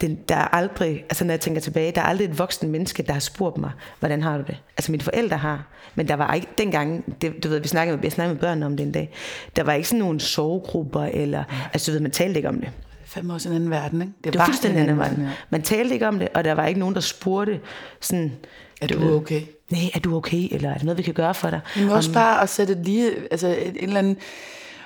[0.00, 3.02] det, der er aldrig, altså når jeg tænker tilbage, der er aldrig et voksen menneske,
[3.02, 4.56] der har spurgt mig, hvordan har du det?
[4.76, 8.12] Altså mine forældre har, men der var ikke dengang, det, du ved, vi snakkede, jeg
[8.12, 9.10] snakkede med børnene om det en dag,
[9.56, 12.70] der var ikke sådan nogle sovegrupper, eller, altså du ved, man talte ikke om det.
[13.04, 14.12] Fem år en anden verden, ikke?
[14.24, 15.22] Det var fuldstændig anden verden.
[15.22, 15.30] ja.
[15.50, 17.60] Man talte ikke om det, og der var ikke nogen, der spurgte
[18.00, 18.32] sådan,
[18.80, 19.42] Er du du ved, okay?
[19.70, 21.60] nej, er du okay, eller er der noget, vi kan gøre for dig?
[21.76, 24.16] Men også bare at sætte lige, altså en eller anden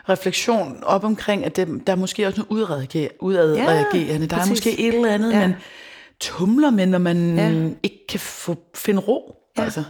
[0.09, 4.26] refleksion op omkring, at det, der er måske også noget udreager, udadreagerende.
[4.26, 4.48] Der præcis.
[4.50, 5.38] er måske et eller andet, Ja.
[5.40, 5.46] ja.
[5.46, 5.57] man
[6.20, 7.48] tumler med, når man Ja.
[7.48, 7.68] ja.
[7.82, 9.36] ikke kan få, finde ro.
[9.59, 9.62] Ja.
[9.62, 9.84] Altså.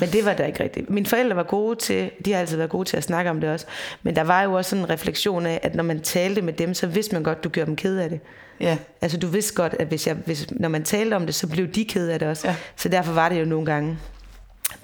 [0.00, 0.90] Men det var der ikke rigtigt.
[0.90, 3.50] Mine forældre var gode til, de har altid været gode til at snakke om det
[3.50, 3.66] også,
[4.02, 6.74] men der var jo også sådan en refleksion af, at når man talte med dem,
[6.74, 8.20] så vidste man godt, du gjorde dem ked af det.
[8.60, 8.78] Ja.
[9.00, 11.68] Altså du vidste godt, at hvis jeg, hvis, når man talte om det, så blev
[11.68, 12.48] de ked af det også.
[12.48, 12.56] Ja.
[12.76, 13.98] Så derfor var det jo nogle gange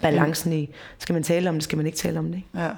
[0.00, 2.34] balancen i, skal man tale om det, skal man ikke tale om det.
[2.36, 2.48] Ikke?
[2.64, 2.68] Ja.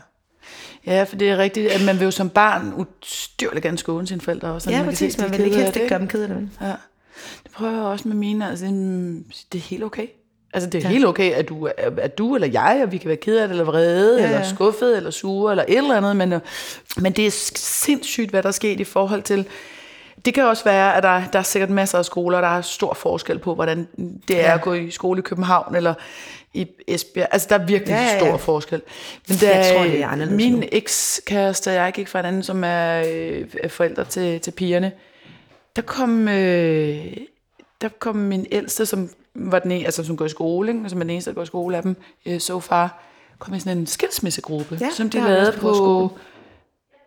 [0.87, 4.21] Ja, for det er rigtigt, at man vil jo som barn ustyrligt gerne skåne sine
[4.21, 4.71] forældre også.
[4.71, 5.99] Ja, man kan se, præcis, de er man vil kede ikke helst det, ikke gøre
[5.99, 6.49] dem ked af det.
[6.61, 6.67] Ja.
[7.43, 8.51] Det prøver jeg også med mine.
[8.51, 8.67] Altså,
[9.53, 10.07] det er helt okay.
[10.55, 10.93] Altså, det er ja.
[10.93, 13.53] helt okay, at du, at du eller jeg, og vi kan være ked af det,
[13.53, 14.35] eller vrede, Ja, ja, ja.
[14.35, 16.17] eller skuffet, eller sure, eller et eller andet.
[16.17, 16.41] Men, øh,
[16.97, 19.47] men det er sindssygt, hvad der er sket i forhold til...
[20.25, 22.95] Det kan også være, at der, der er sikkert masser af skoler, der har stor
[22.95, 23.89] forskel på, hvordan
[24.29, 24.55] det er Ja.
[24.55, 25.95] at gå i skole i København, eller
[26.55, 27.29] i Esbjerg.
[27.31, 28.83] Altså, der er virkelig Ja, ja, stor forskel.
[29.29, 33.03] Men Jeg tror, det er anderledes Min ekskæreste jeg gik fra en anden, som er,
[33.07, 34.93] øh, er forældre til, til pigerne.
[35.77, 37.17] Der kom, øh,
[37.81, 40.89] der kom min ældste, som var den ene, altså som går i skole, ikke?
[40.91, 41.97] som er den eneste, der går i skole af dem,
[42.27, 43.03] øh, so far,
[43.39, 46.19] kom i sådan en skilsmissegruppe, Ja, som de lavede på på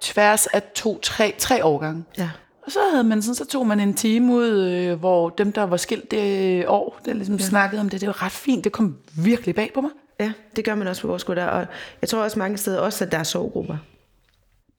[0.02, 2.04] tværs af to, tre, tre årgange.
[2.18, 2.30] Ja.
[2.68, 5.64] Og så havde man sådan, så tog man en time ud, øh, hvor dem, der
[5.64, 7.44] var skilt det år, der ligesom ja.
[7.44, 8.02] snakkede om det.
[8.02, 8.64] Det var ret fint.
[8.64, 9.92] Det kom virkelig bag på mig.
[10.20, 11.42] ja, det gør man også på vores skole.
[11.42, 11.48] der.
[11.48, 11.66] Og
[12.02, 13.78] jeg tror også mange steder også, at der er sovegrupper.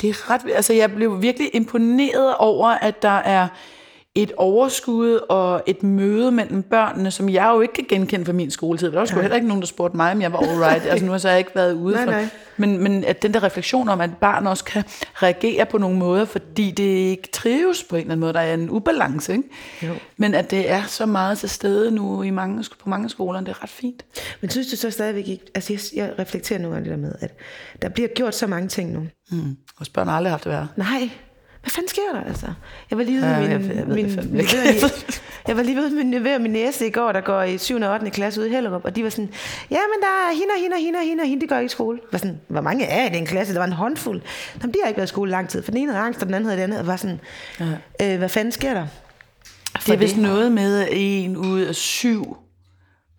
[0.01, 3.49] Det er ret, altså jeg blev virkelig imponeret over, at der er
[4.15, 8.51] et overskud og et møde mellem børnene, som jeg jo ikke kan genkende fra min
[8.51, 8.93] skoletid.
[8.93, 10.87] Der var sgu heller ikke nogen, der spurgte mig, om jeg var alright.
[10.87, 12.11] altså nu har så jeg ikke været ude Nej, for.
[12.11, 12.29] nej.
[12.57, 14.85] Men, men at den der refleksion om, at barn også kan
[15.15, 18.33] reagere på nogle måder, fordi det ikke trives på en eller anden måde.
[18.33, 19.49] Der er en ubalance, ikke?
[19.83, 19.95] Jo.
[20.17, 23.49] Men at det er så meget til stede nu i mange, på mange skoler, det
[23.49, 24.05] er ret fint.
[24.41, 27.15] Men synes du så stadigvæk ikke, altså jeg, jeg reflekterer nogle gange det der med,
[27.21, 27.39] at
[27.83, 29.07] der bliver gjort så mange ting nu.
[29.31, 29.57] Mm.
[29.79, 30.69] Vores børn har aldrig haft det værre.
[30.77, 31.11] Nej,
[31.69, 32.47] hvad fanden sker der altså?
[32.91, 35.03] Jeg var lige ude Ja, jeg min, ved- jeg ved min, det
[35.49, 37.59] jeg var lige ude med min nevø og min næse i går, der går i
[37.59, 37.77] 7.
[37.81, 38.11] og 8.
[38.11, 39.31] klasse ude i Hellerup, og de var sådan,
[39.71, 41.67] ja, men der er hende og hende og hende og hende hende, de går ikke
[41.67, 41.99] i skole.
[42.03, 43.53] Jeg var sådan, hvor mange er i den klasse?
[43.55, 44.23] Der var en håndfuld.
[44.63, 46.27] Jamen, de har ikke været i skole lang tid, for den ene havde angst, og
[46.27, 47.21] den anden havde det andet, og var sådan,
[47.61, 48.13] ja.
[48.13, 48.87] øh, hvad fanden sker der?
[49.87, 52.37] Det er vist noget med, at en ud af syv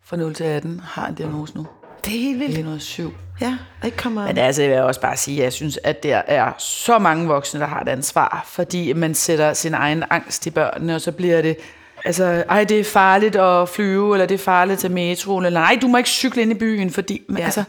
[0.06, 1.68] fra 0 til 18 har en diagnose nu.
[2.06, 2.52] Det er helt vildt.
[2.58, 3.14] 107.
[3.42, 4.28] Ja, og ikke kommer...
[4.28, 7.28] Men altså, jeg vil også bare sige, at jeg synes, at der er så mange
[7.28, 11.12] voksne, der har et ansvar, fordi man sætter sin egen angst i børnene, og så
[11.12, 11.58] bliver det,
[12.06, 15.78] altså, ej, det er farligt at flyve, eller det er farligt til metroen, eller nej,
[15.82, 17.44] du må ikke cykle ind i byen, fordi, Ja.
[17.44, 17.64] altså,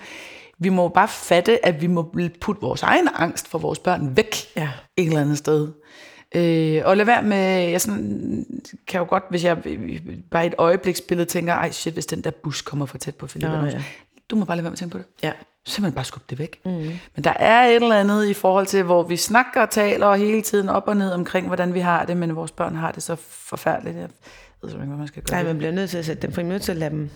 [0.59, 4.37] vi må bare fatte, at vi må putte vores egen angst for vores børn væk
[4.57, 4.68] Ja.
[4.97, 5.68] et eller andet sted.
[6.35, 8.47] Øh, og lad være med, jeg sådan,
[8.89, 9.57] kan jo godt, hvis jeg
[10.31, 13.27] bare i et øjebliksbillede tænker, ej shit, hvis den der bus kommer for tæt på
[13.27, 13.64] Philip, ja.
[13.64, 13.83] ja.
[14.31, 15.33] du må bare lade være med at tænke på det Ja.
[15.67, 16.61] Simpelthen bare skubbe det væk.
[16.65, 16.71] Mm.
[17.15, 20.17] Men der er et eller andet i forhold til, hvor vi snakker og taler og
[20.17, 23.03] hele tiden op og ned omkring, hvordan vi har det, men vores børn har det
[23.03, 23.97] så forfærdeligt.
[23.97, 24.09] Jeg
[24.63, 25.43] ved ikke, hvad man skal gøre.
[25.43, 27.11] Nej, man bliver nødt til at sætte dem fri, nødt til at lade dem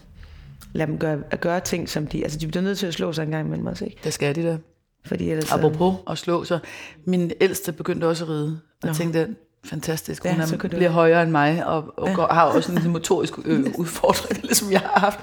[0.74, 2.22] lade dem gøre, at gøre ting, som de...
[2.22, 3.96] Altså, de bliver nødt til at slå sig en gang imellem også, ikke?
[4.04, 4.58] Det skal de da.
[5.06, 5.52] Fordi ellers...
[5.52, 6.60] Apropos at slå sig.
[7.04, 8.60] Min ældste begyndte også at ride.
[8.82, 9.34] Og jeg tænkte,
[9.64, 10.22] fantastisk.
[10.22, 13.64] Hun Ja, er, bliver højere end mig, og, og går, har også en motorisk øh,
[13.78, 15.20] udfordring, ligesom jeg har haft.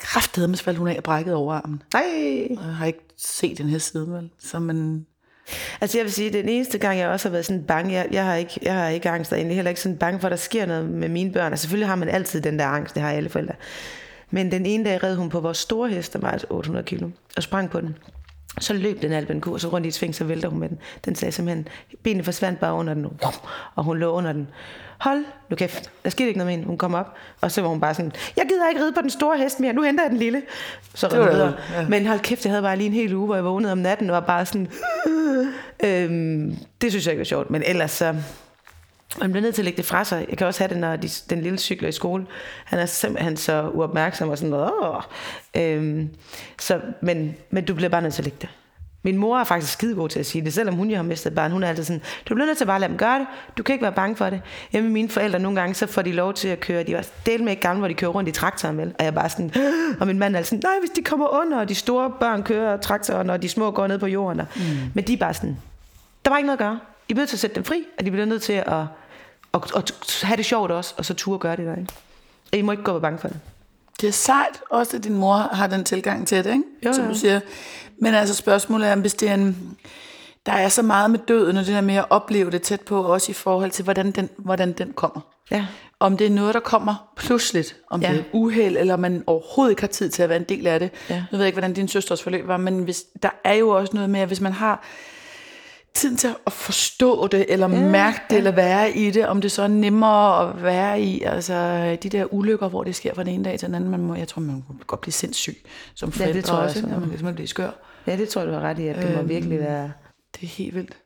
[0.00, 1.82] Kraftedeme faldt hun af og brækket overarmen.
[1.94, 2.48] Nej!
[2.58, 4.30] Og Jeg har ikke set den her side, vel?
[4.38, 5.06] Så man,
[5.80, 8.24] Altså jeg vil sige, den eneste gang, jeg også har været sådan bange, jeg, jeg,
[8.24, 10.36] har, ikke, jeg har ikke angst, og egentlig heller ikke sådan bange for, at der
[10.36, 11.52] sker noget med mine børn.
[11.52, 13.54] Altså selvfølgelig har man altid den der angst, det har alle forældre.
[14.30, 17.10] Men den ene dag red hun på vores store hest, der var altså 800 kilo,
[17.36, 17.96] og sprang på den.
[18.58, 20.78] Så løb den Alpen og så rundt i et sving, så vælter hun med den.
[21.04, 21.68] Den sagde simpelthen,
[22.02, 23.06] benene forsvandt bare under den,
[23.74, 24.48] og hun lå under den.
[24.98, 26.66] Hold nu kæft, der skete ikke noget med hende.
[26.66, 29.10] Hun kom op, og så var hun bare sådan, jeg gider ikke ride på den
[29.10, 30.42] store hest mere, nu henter jeg den lille.
[30.94, 31.54] Så red var videre.
[31.74, 31.88] ja.
[31.88, 34.10] Men hold kæft, jeg havde bare lige en hel uge, hvor jeg vågnede om natten,
[34.10, 34.68] og var bare sådan,
[35.84, 37.50] øhm, det synes jeg ikke var sjovt.
[37.50, 38.14] Men ellers så,
[39.18, 40.26] man bliver nødt til at lægge det fra sig.
[40.28, 42.26] Jeg kan også have det, når de, den lille cykler i skole.
[42.64, 44.72] Han er simpelthen så uopmærksom og sådan noget.
[44.82, 45.02] Åh.
[45.56, 46.10] Øhm,
[46.60, 48.48] så, men, men du bliver bare nødt til at lægge det.
[49.02, 51.34] Min mor er faktisk skidegod til at sige det, selvom hun jo har mistet et
[51.34, 51.50] barn.
[51.50, 53.26] Hun er altid sådan, du bliver nødt til at bare lade dem gøre det.
[53.58, 54.40] Du kan ikke være bange for det.
[54.72, 56.82] Hjemme med mine forældre nogle gange, så får de lov til at køre.
[56.82, 58.88] De var del med ikke gamle, hvor de kører rundt i traktoren, vel?
[58.88, 59.52] Og jeg er bare sådan,
[60.00, 62.76] og min mand er sådan, nej, hvis de kommer under, og de store børn kører
[62.76, 64.42] traktoren, og de små går ned på jorden.
[64.56, 64.62] Mm.
[64.94, 65.56] Men de er bare sådan,
[66.24, 66.80] der var ikke noget at gøre.
[67.08, 68.84] I bliver nødt til at sætte dem fri, og de bliver nødt til at,
[69.54, 71.92] at, at have det sjovt også, og så turde gøre det der, ikke?
[72.52, 73.40] Og I må ikke gå og bange for det.
[74.00, 76.64] det er sejt også, at din mor har den tilgang til det, ikke?
[76.86, 77.10] Jo, som jo.
[77.10, 77.40] du siger.
[77.98, 79.76] Men altså spørgsmålet er, om hvis det er en,
[80.46, 83.02] der er så meget med døden, og det der med at opleve det tæt på,
[83.02, 85.20] også i forhold til, hvordan den, hvordan den kommer.
[85.50, 85.66] Ja.
[86.00, 88.02] Om det er noget, der kommer pludseligt, om.
[88.02, 88.12] Ja.
[88.12, 90.80] det er uheld, eller man overhovedet ikke har tid til at være en del af
[90.80, 90.90] det.
[91.10, 91.16] Ja.
[91.16, 93.94] Nu ved jeg ikke, hvordan din søsters forløb var, men hvis, der er jo også
[93.94, 94.82] noget med, at hvis man har
[95.94, 98.36] tiden til at forstå det, eller ja, mærke det, ja.
[98.36, 102.34] eller være i det, om det så er nemmere at være i, altså de der
[102.34, 104.40] ulykker, hvor det sker fra den ene dag til den anden, man må, jeg tror,
[104.40, 105.56] man kan godt blive sindssyg
[105.94, 107.70] som forældre tror jeg også, og man kan simpelthen blive skør.
[108.06, 109.92] ja, det tror du har ret i, at det må virkelig være...
[110.34, 110.96] Det er helt vildt.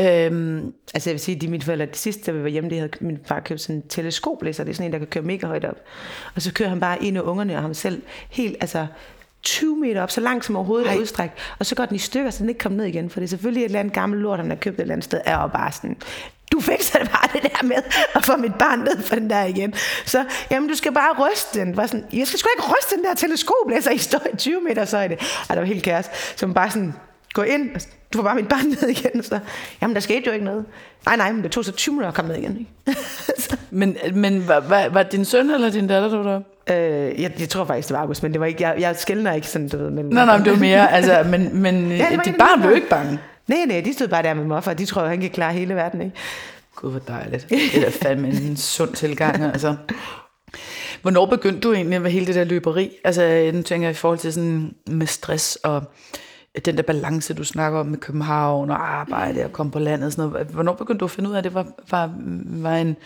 [0.00, 2.76] Øhm, Altså jeg vil sige, de mine forældre, det sidste, da vi var hjemme, de
[2.76, 5.46] havde min far købt sådan en teleskoplæser, det er sådan en, der kan køre mega
[5.46, 5.76] højt op.
[6.34, 8.86] Og så kører han bare en af ungerne og ham selv helt, altså
[9.42, 10.98] 20 meter op, så langt som overhovedet er Ej.
[10.98, 11.38] udstrækt.
[11.58, 13.10] Og så går den i stykker, så den ikke kommer ned igen.
[13.10, 15.04] For det er selvfølgelig et eller andet gammelt lort, han har købt et eller andet
[15.04, 15.96] sted, er jo bare sådan,
[16.52, 17.76] du fikser det bare det der med
[18.14, 19.74] at få mit barn ned for den der igen.
[20.06, 21.74] Så, jamen du skal bare ryste den.
[21.74, 24.96] Bare sådan, jeg skal sgu ikke ryste den der teleskoplæser, I står i 20 meter
[24.96, 25.14] højde.
[25.14, 26.04] Ej, der var helt kaos.
[26.36, 26.94] Så man bare sådan,
[27.32, 27.80] gå ind, og
[28.12, 29.22] du får bare mit barn ned igen.
[29.22, 29.38] Så,
[29.82, 30.64] jamen der skete jo ikke noget.
[31.06, 32.58] Nej, nej, men det tog så 20 minutter at komme ned igen.
[32.58, 33.00] Ikke?
[33.70, 36.48] men men var, var, var din søn eller din datter, der var deroppe?
[36.70, 39.32] øh, jeg, jeg, tror faktisk, det var August, men det var ikke, jeg, jeg skældner
[39.32, 39.90] ikke sådan, du ved.
[39.90, 42.60] Men, Nej, nej, men det var mere, altså, men, men det ja, en dit barn
[42.60, 43.18] blev ikke bange.
[43.48, 45.74] Nej, nej, de stod bare der med moffer, og de tror, han kan klare hele
[45.74, 46.16] verden, ikke?
[46.76, 47.46] Gud, hvor dejligt.
[47.50, 49.76] Det er fandme en sund tilgang, altså.
[51.02, 52.90] Hvornår begyndte du egentlig med hele det der løberi?
[53.04, 55.82] Altså, nu tænker jeg i forhold til sådan med stress og
[56.64, 60.12] den der balance, du snakker om med København og arbejde og komme på landet og
[60.12, 60.46] sådan noget.
[60.46, 62.96] Hvornår begyndte du at finde ud af, at det var, var, var en...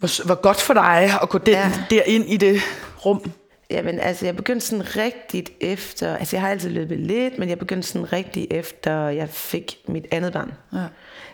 [0.00, 1.72] Var, var godt for dig at gå den, ja.
[1.90, 2.60] Derind i det
[3.06, 3.32] rum?
[3.70, 6.16] Jamen, altså, jeg begyndte sådan rigtigt efter...
[6.16, 10.06] Altså, jeg har altid løbet lidt, men jeg begyndte sådan rigtigt efter, jeg fik mit
[10.10, 10.52] andet barn.
[10.72, 10.84] Ja.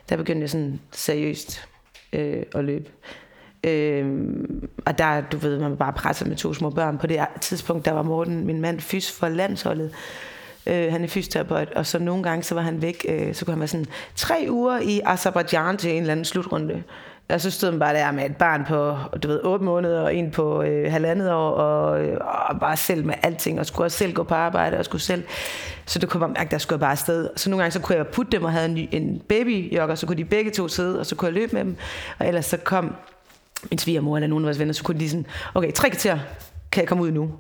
[0.09, 1.69] Der begyndte jeg sådan seriøst
[2.13, 2.91] øh, at løbe.
[3.65, 4.31] Øh,
[4.87, 6.99] og der, du ved, man var bare presset med to små børn.
[6.99, 9.95] På det tidspunkt, der var Morten, min mand, fys for landsholdet.
[10.67, 13.53] Øh, han er fysioterapeut, og så nogle gange, så var han væk, øh, så kunne
[13.53, 13.87] han være sådan
[14.17, 16.83] tre uger i Azerbaijan til en eller anden slutrunde.
[17.29, 20.15] Og så stod man bare der med et barn på, du ved, otte måneder, og
[20.15, 23.99] en på øh, halvandet år, og, øh, og bare selv med alting, og skulle også
[23.99, 25.25] selv gå på arbejde, og skulle selv...
[25.87, 27.29] Så det kunne man mærke, der skulle jeg bare afsted.
[27.37, 30.07] Så nogle gange, så kunne jeg putte dem, og havde en, ny- en babyjogger, så
[30.07, 31.77] kunne de begge to sidde, og så kunne jeg løbe med dem.
[32.19, 32.95] Og ellers så kom
[33.71, 36.19] min svigermor eller nogen af vores venner, så kunne de sådan, okay, tre kvarter,
[36.73, 37.31] kan jeg komme ud nu?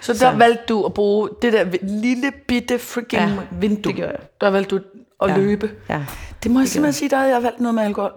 [0.00, 0.30] Så der så.
[0.30, 3.30] valgte du at bruge det der lille bitte freaking ja,
[3.60, 3.82] vindue.
[3.92, 4.20] det gjorde jeg.
[4.40, 4.82] Der valgte du
[5.22, 5.36] at Ja.
[5.36, 5.70] løbe.
[5.88, 6.04] Ja.
[6.42, 8.12] Det må jeg simpelthen sige, der havde jeg valgt noget med alkohol.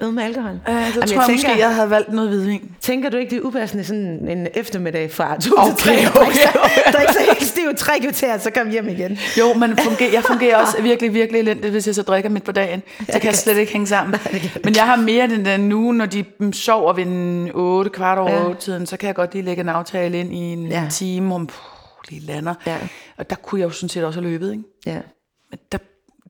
[0.00, 0.50] Noget med alkohol?
[0.50, 2.70] Uh, der Jamen, tror jeg, jeg tænker, måske, jeg havde valgt noget hvidvin.
[2.80, 5.92] Tænker du ikke, det er upassende sådan en eftermiddag fra to Okay, til tre?
[5.92, 6.22] okay,
[6.64, 6.92] okay.
[6.92, 9.18] Der er ikke så helt stiv tre kvarter, så kom hjem igen.
[9.38, 12.52] Jo, men fungerer, jeg fungerer også virkelig, virkelig elendigt, hvis jeg så drikker midt på
[12.52, 12.82] dagen.
[13.10, 14.20] Så kan jeg slet ikke hænge sammen.
[14.64, 18.30] Men jeg har mere den der nu, når de sover ved en 8, kvart over
[18.30, 18.44] Ja.
[18.48, 20.86] 8 tiden, så kan jeg godt lige lægge en aftale ind i en Ja.
[20.90, 21.56] time, om puh,
[22.08, 22.54] lige lander.
[22.66, 22.76] Ja.
[23.18, 24.64] Og der kunne jeg jo sådan set også have løbet, ikke?
[24.86, 24.98] Ja.
[25.50, 25.78] Men der,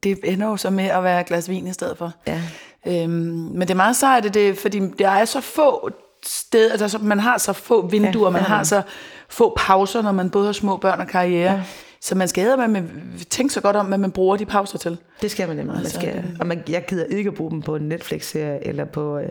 [0.02, 2.12] det ender jo så med at være et glas vin i stedet for.
[2.26, 2.40] Ja.
[2.86, 5.90] Øhm, men det er meget sejt, at det, fordi der er så få
[6.26, 8.82] steder, altså så- man har så få vinduer, ja, man det har så
[9.28, 11.52] få pauser, når man både har små børn og karriere.
[11.52, 11.62] Ja.
[12.00, 12.84] Så man skal med, med
[13.30, 14.98] tænke så godt om, hvad man bruger de pauser til.
[15.22, 15.76] Det skal man nemlig.
[15.76, 18.66] Altså, man skal, det- og man, jeg gider ikke at bruge dem på en Netflix-serie,
[18.66, 19.28] eller på, øh,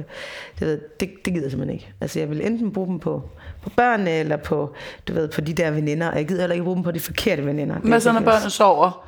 [0.59, 1.93] det, ved, det, det gider jeg simpelthen ikke.
[2.01, 3.23] Altså jeg vil enten bruge dem på,
[3.63, 4.73] på børnene, eller på,
[5.07, 6.99] du ved, på de der veninder, og jeg gider heller ikke bruge dem på de
[6.99, 7.75] forkerte veninder.
[7.75, 9.05] Det er Hvad så, når børnene sover,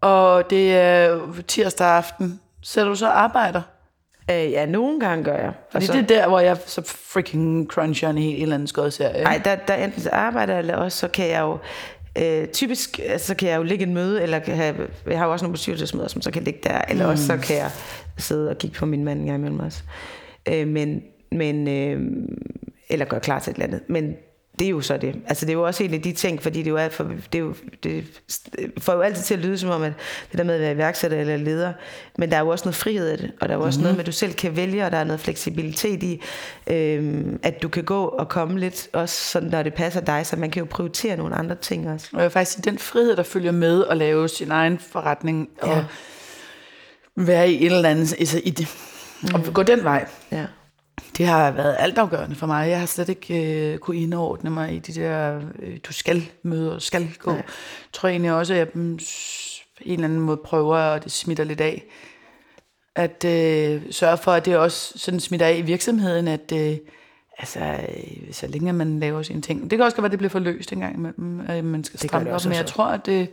[0.00, 3.62] og det er tirsdag aften, så du så arbejder?
[4.30, 5.52] Øh, ja, nogle gange gør jeg.
[5.70, 9.24] Fordi så, det er der, hvor jeg så freaking cruncher en helt eller anden skødserie.
[9.24, 11.58] Nej, der, der enten så arbejder, eller også så kan jeg jo
[12.18, 14.76] øh, typisk, altså, så kan jeg jo ligge et møde, eller kan have,
[15.06, 17.10] jeg har jo også nogle bestyrelsesmøder, som så kan ligge der, eller mm.
[17.10, 17.70] også så kan jeg
[18.18, 19.82] sidde og kigge på min mand en gang imellem også.
[20.48, 21.02] Øh, men,
[21.32, 22.00] men, øh,
[22.88, 23.80] eller gøre klar til et eller andet.
[23.88, 24.14] Men
[24.58, 25.16] det er jo så det.
[25.26, 27.04] Altså det er jo også en af de ting, fordi det er jo, alt for,
[27.04, 28.04] det, er jo det
[28.78, 29.92] får jo altid til at lyde som om, at
[30.30, 31.72] det der med at være iværksætter eller leder,
[32.18, 33.84] men der er jo også noget frihed i det, og der er jo også mm-hmm.
[33.84, 36.22] noget med, at du selv kan vælge, og der er noget fleksibilitet i,
[36.66, 40.36] øhm, at du kan gå og komme lidt, også sådan, når det passer dig, så
[40.36, 42.08] man kan jo prioritere nogle andre ting også.
[42.12, 45.84] Og faktisk den frihed, der følger med at lave sin egen forretning, og Ja.
[47.16, 48.68] være i et eller andet, altså i det,
[49.34, 50.44] og gå den vej, Ja.
[51.16, 52.68] Det har været altafgørende for mig.
[52.68, 56.74] Jeg har slet ikke øh, kunne indordne mig i de der, øh, du skal møde
[56.74, 57.32] og skal gå.
[57.32, 57.44] Jeg
[57.92, 58.98] tror egentlig også, at jeg mm,
[59.76, 61.84] på en eller anden måde prøver, og det smitter lidt af,
[62.96, 66.76] at øh, sørge for, at det også sådan smitter af i virksomheden, at øh,
[67.38, 69.62] altså, øh, så længe man laver sine ting.
[69.62, 71.84] Det kan også godt være, at det bliver for løst en gang imellem, at man
[71.84, 73.28] skal stramme op, men jeg tror, at det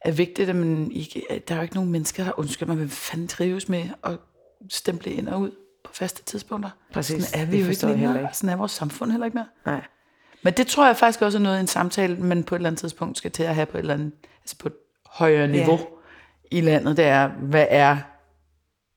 [0.00, 2.76] er vigtigt, at man ikke, at der er jo ikke nogen mennesker, der undskyld mig,
[2.76, 4.12] hvem fanden trives med at
[4.68, 5.50] stemple ind og ud
[5.88, 6.70] på faste tidspunkter.
[6.92, 7.24] Præcis.
[7.24, 8.20] Sådan er vi jo ikke længere.
[8.20, 8.28] ikke.
[8.32, 9.46] Sådan er vores samfund heller ikke mere.
[9.66, 9.80] Nej.
[10.42, 12.80] Men det tror jeg faktisk også er noget, en samtale, man på et eller andet
[12.80, 14.12] tidspunkt skal til at have på et eller andet,
[14.42, 14.74] altså på et
[15.06, 15.78] højere niveau
[16.52, 16.58] ja.
[16.58, 16.96] i landet.
[16.96, 17.96] Det er, hvad er,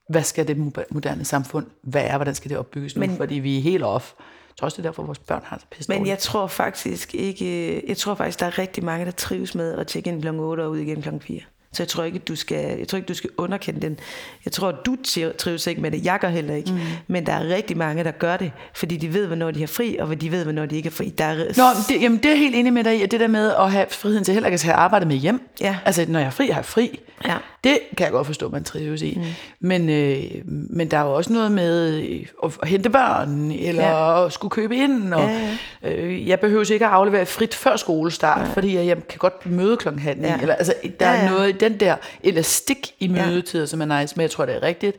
[0.09, 2.17] hvad skal det mo- moderne samfund være?
[2.17, 2.99] Hvordan skal det opbygges nu?
[2.99, 4.13] Men- Fordi vi er helt off.
[4.49, 7.15] Jeg tror også, det er derfor, vores børn har det pisse Men jeg tror faktisk
[7.15, 10.27] ikke, jeg tror faktisk, der er rigtig mange, der trives med at tjekke ind kl.
[10.27, 11.09] 8 og ud igen kl.
[11.21, 11.39] 4.
[11.73, 13.99] Så jeg tror ikke, du skal, jeg tror ikke, du skal underkende den.
[14.45, 16.05] Jeg tror, du tri- trives ikke med det.
[16.05, 16.71] Jeg gør heller ikke.
[16.71, 16.79] Mm.
[17.07, 19.97] Men der er rigtig mange, der gør det, fordi de ved, hvornår de har fri,
[19.99, 21.09] og hvad de ved, hvornår de ikke er fri.
[21.17, 23.19] Der er, Nå, det, jamen, det er jeg helt enig med dig i, at det
[23.19, 25.49] der med at have friheden til heller ikke at have arbejdet med hjem.
[25.61, 25.77] Ja.
[25.85, 26.99] Altså, når jeg er fri, har jeg fri.
[27.25, 27.35] Ja.
[27.63, 29.13] Det kan jeg godt forstå, man trives i.
[29.17, 29.23] Mm.
[29.67, 34.25] Men, øh, men der er jo også noget med øh, at, hente børn, eller ja.
[34.25, 35.13] at skulle købe ind.
[35.13, 35.49] Og, Ja,
[35.83, 35.91] ja.
[35.93, 38.53] Øh, jeg behøver ikke at aflevere frit før skolestart, ja.
[38.53, 40.19] fordi jeg, jeg kan godt møde klokken halv.
[40.21, 40.37] Ja.
[40.41, 44.15] Eller, altså, der Ja, ja, er noget den der elastik i mødetider, som er nice,
[44.15, 44.97] men jeg tror, det er rigtigt.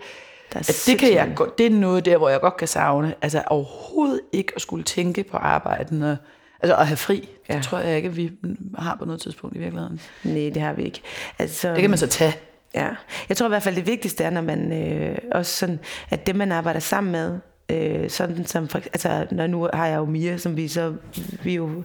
[0.52, 2.68] Der er at det, kan jeg godt, det er noget der, hvor jeg godt kan
[2.68, 3.14] savne.
[3.22, 6.02] Altså overhovedet ikke at skulle tænke på arbejden.
[6.02, 6.16] Og,
[6.62, 7.28] altså at have fri.
[7.48, 7.54] Ja.
[7.54, 7.58] Ja.
[7.58, 8.32] Det tror jeg ikke, at vi
[8.78, 10.00] har på noget tidspunkt i virkeligheden.
[10.24, 11.02] Nej, det har vi ikke.
[11.38, 12.36] Altså, Det kan man så tage.
[12.74, 12.88] Ja,
[13.28, 16.36] jeg tror i hvert fald, det vigtigste er, når man øh, også sådan, at det,
[16.36, 17.38] man arbejder sammen med,
[17.68, 20.94] øh, sådan som, for, altså, når nu har jeg jo Mia, som vi så,
[21.42, 21.82] vi er jo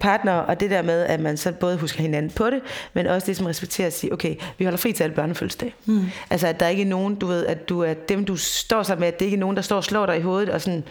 [0.00, 2.60] partnere, og det der med, at man så både husker hinanden på det,
[2.94, 5.74] men også det som respekterer at sige, okay, vi holder fri til alle børnefødselsdag.
[5.86, 6.04] Mm.
[6.30, 9.00] Altså, at der ikke er nogen, du ved, at du er dem, du står sammen
[9.00, 10.84] med, at det ikke er nogen, der står og slår dig i hovedet, og sådan,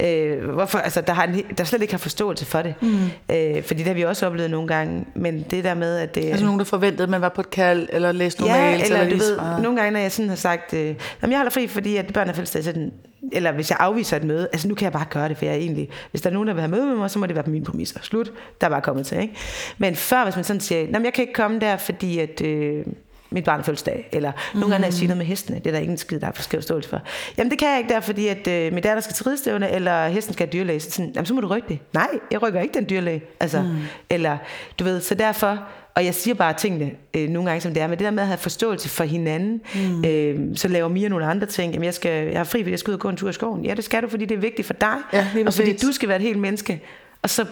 [0.00, 2.74] øh, hvorfor, altså, der, har en, der slet ikke har forståelse for det.
[2.80, 2.98] Mm.
[3.30, 6.24] Øh, fordi det har vi også oplevet nogle gange, men det der med, at det
[6.24, 8.84] Altså nogen, der forventede, at man var på et kald, eller læste nogle Ja, mails,
[8.84, 9.62] eller, eller du ved, svarede.
[9.62, 12.32] nogle gange, når jeg sådan har sagt, øh, jeg holder fri, fordi at børn er
[12.32, 12.92] fødselsdag, så er den,
[13.32, 15.54] eller hvis jeg afviser et møde, altså nu kan jeg bare gøre det, for jeg
[15.54, 17.34] er egentlig, hvis der er nogen, der vil have møde med mig, så må det
[17.34, 17.98] være på mine præmisser.
[18.02, 18.32] Slut.
[18.60, 19.34] Der er bare kommet til, ikke?
[19.78, 22.84] Men før, hvis man sådan siger, jeg kan ikke komme der, fordi at, øh,
[23.32, 24.60] mit barn fødselsdag, eller mm.
[24.60, 26.32] nogle gange, når jeg noget med hestene, det er der ikke en skid, der er
[26.32, 27.00] forståelse for.
[27.38, 30.08] Jamen det kan jeg ikke der, fordi at øh, min datter skal til ridestævne, eller
[30.08, 30.80] hesten skal have dyrlæge.
[30.80, 31.78] Så, sådan, jamen så må du rykke det.
[31.92, 33.22] Nej, jeg rykker ikke den dyrlæge.
[33.40, 33.68] Altså, mm.
[34.10, 34.38] Eller,
[34.78, 35.58] du ved, så derfor,
[35.94, 38.22] og jeg siger bare tingene øh, nogle gange, som det er, men det der med
[38.22, 40.04] at have forståelse for hinanden, mm.
[40.04, 41.72] øh, så laver Mia nogle andre ting.
[41.72, 43.32] Jamen, jeg, skal, jeg har fri, fordi jeg skal ud og gå en tur i
[43.32, 43.64] skoven.
[43.64, 46.08] Ja, det skal du, fordi det er vigtigt for dig, Ja, og fordi du skal
[46.08, 46.82] være et helt menneske.
[47.22, 47.44] Og så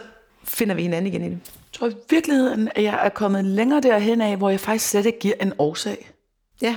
[0.45, 1.31] finder vi hinanden igen i det.
[1.31, 5.07] Jeg tror i virkeligheden, at jeg er kommet længere derhen af, hvor jeg faktisk slet
[5.07, 6.11] ikke giver en årsag.
[6.63, 6.77] Ja,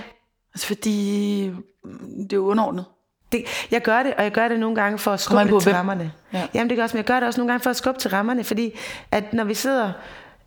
[0.53, 1.49] Altså fordi
[1.83, 2.85] mm, det er jo underordnet.
[3.31, 5.69] Det, jeg gør det, og jeg gør det nogle gange for at skubbe på, til
[5.71, 5.75] hvem.
[5.75, 6.11] rammerne.
[6.33, 6.47] Ja.
[6.53, 8.09] Jamen det gør også, men jeg gør det også nogle gange for at skubbe til
[8.11, 8.79] rammerne, fordi
[9.11, 9.91] at når vi sidder,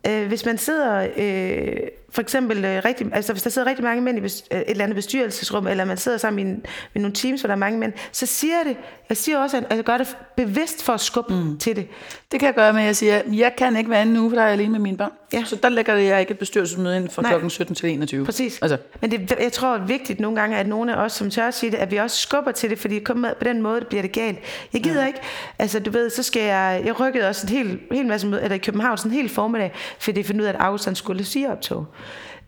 [0.07, 1.77] øh, hvis man sidder, øh,
[2.09, 4.83] for eksempel, øh, rigtig, altså hvis der sidder rigtig mange mænd i øh, et eller
[4.83, 7.79] andet bestyrelsesrum, eller man sidder sammen i, en, i nogle teams, hvor der er mange
[7.79, 8.77] mænd, så siger jeg det,
[9.09, 11.57] jeg siger også, at jeg gør det bevidst for at skubbe mm.
[11.57, 11.87] til det.
[12.31, 14.35] Det kan jeg gøre med, at jeg siger, jeg kan ikke være inde nu, for
[14.35, 15.11] der er jeg alene med mine børn.
[15.33, 15.43] Ja.
[15.45, 17.31] Så der lægger jeg ikke et bestyrelsesmøde ind fra Nej.
[17.31, 18.25] klokken 17 til 21.
[18.25, 18.59] Præcis.
[18.61, 21.29] Altså, Men det, jeg tror, det er vigtigt nogle gange, at nogle af os, som
[21.29, 23.61] tør at sige det, at vi også skubber til det, fordi kun med, på den
[23.61, 24.39] måde bliver det galt.
[24.73, 25.07] Jeg gider ja.
[25.07, 25.19] ikke.
[25.59, 26.81] Altså, du ved, så skal jeg...
[26.85, 29.71] Jeg rykkede også en hel, hel masse møde, eller i København sådan en hel formiddag,
[29.99, 31.85] fordi jeg fandt ud af, at han skulle sige optog.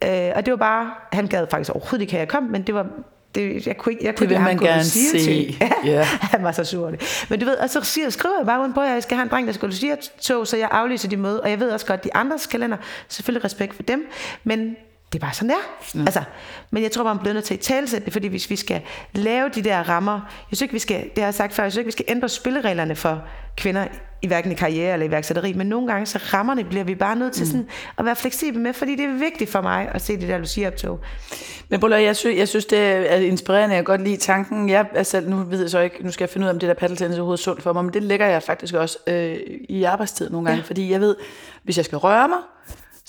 [0.03, 0.91] Øh, og det var bare...
[1.11, 2.85] Han gad faktisk overhovedet ikke at jeg kom, men det var
[3.35, 5.25] det, jeg kunne ikke, jeg kunne vil ikke lade man gerne Lucia se.
[5.25, 5.63] til.
[5.91, 6.03] Ja.
[6.03, 6.93] han var så sur.
[7.29, 9.23] Men du ved, og så siger, skriver jeg bare rundt på, at jeg skal have
[9.23, 11.41] en dreng, der skal Lucia tog, så jeg aflyser de møde.
[11.41, 12.77] Og jeg ved også godt, de andres kalender,
[13.07, 14.07] selvfølgelig respekt for dem,
[14.43, 14.75] men
[15.13, 15.55] det er bare sådan der.
[15.95, 15.99] Ja.
[15.99, 16.23] Altså,
[16.71, 18.81] men jeg tror bare, man bliver nødt til at talsætte det, fordi hvis vi skal
[19.13, 21.71] lave de der rammer, jeg synes ikke, vi skal, det har jeg sagt før, jeg
[21.71, 23.23] synes ikke, vi skal ændre spillereglerne for
[23.59, 23.87] kvinder
[24.21, 27.33] i hverken i karriere eller iværksætteri, men nogle gange så rammerne bliver vi bare nødt
[27.33, 30.29] til sådan at være fleksible med, fordi det er vigtigt for mig at se det
[30.29, 30.99] der Lucia-optog.
[31.69, 33.75] Men Buller, jeg, synes, jeg synes, det er inspirerende.
[33.75, 34.69] Jeg kan godt lide tanken.
[34.69, 36.59] Jeg er selv, nu ved jeg så ikke, nu skal jeg finde ud af, om
[36.59, 39.37] det der paddeltennis er overhovedet sundt for mig, men det lægger jeg faktisk også øh,
[39.69, 40.67] i arbejdstid nogle gange, ja.
[40.67, 41.15] fordi jeg ved,
[41.63, 42.37] hvis jeg skal røre mig,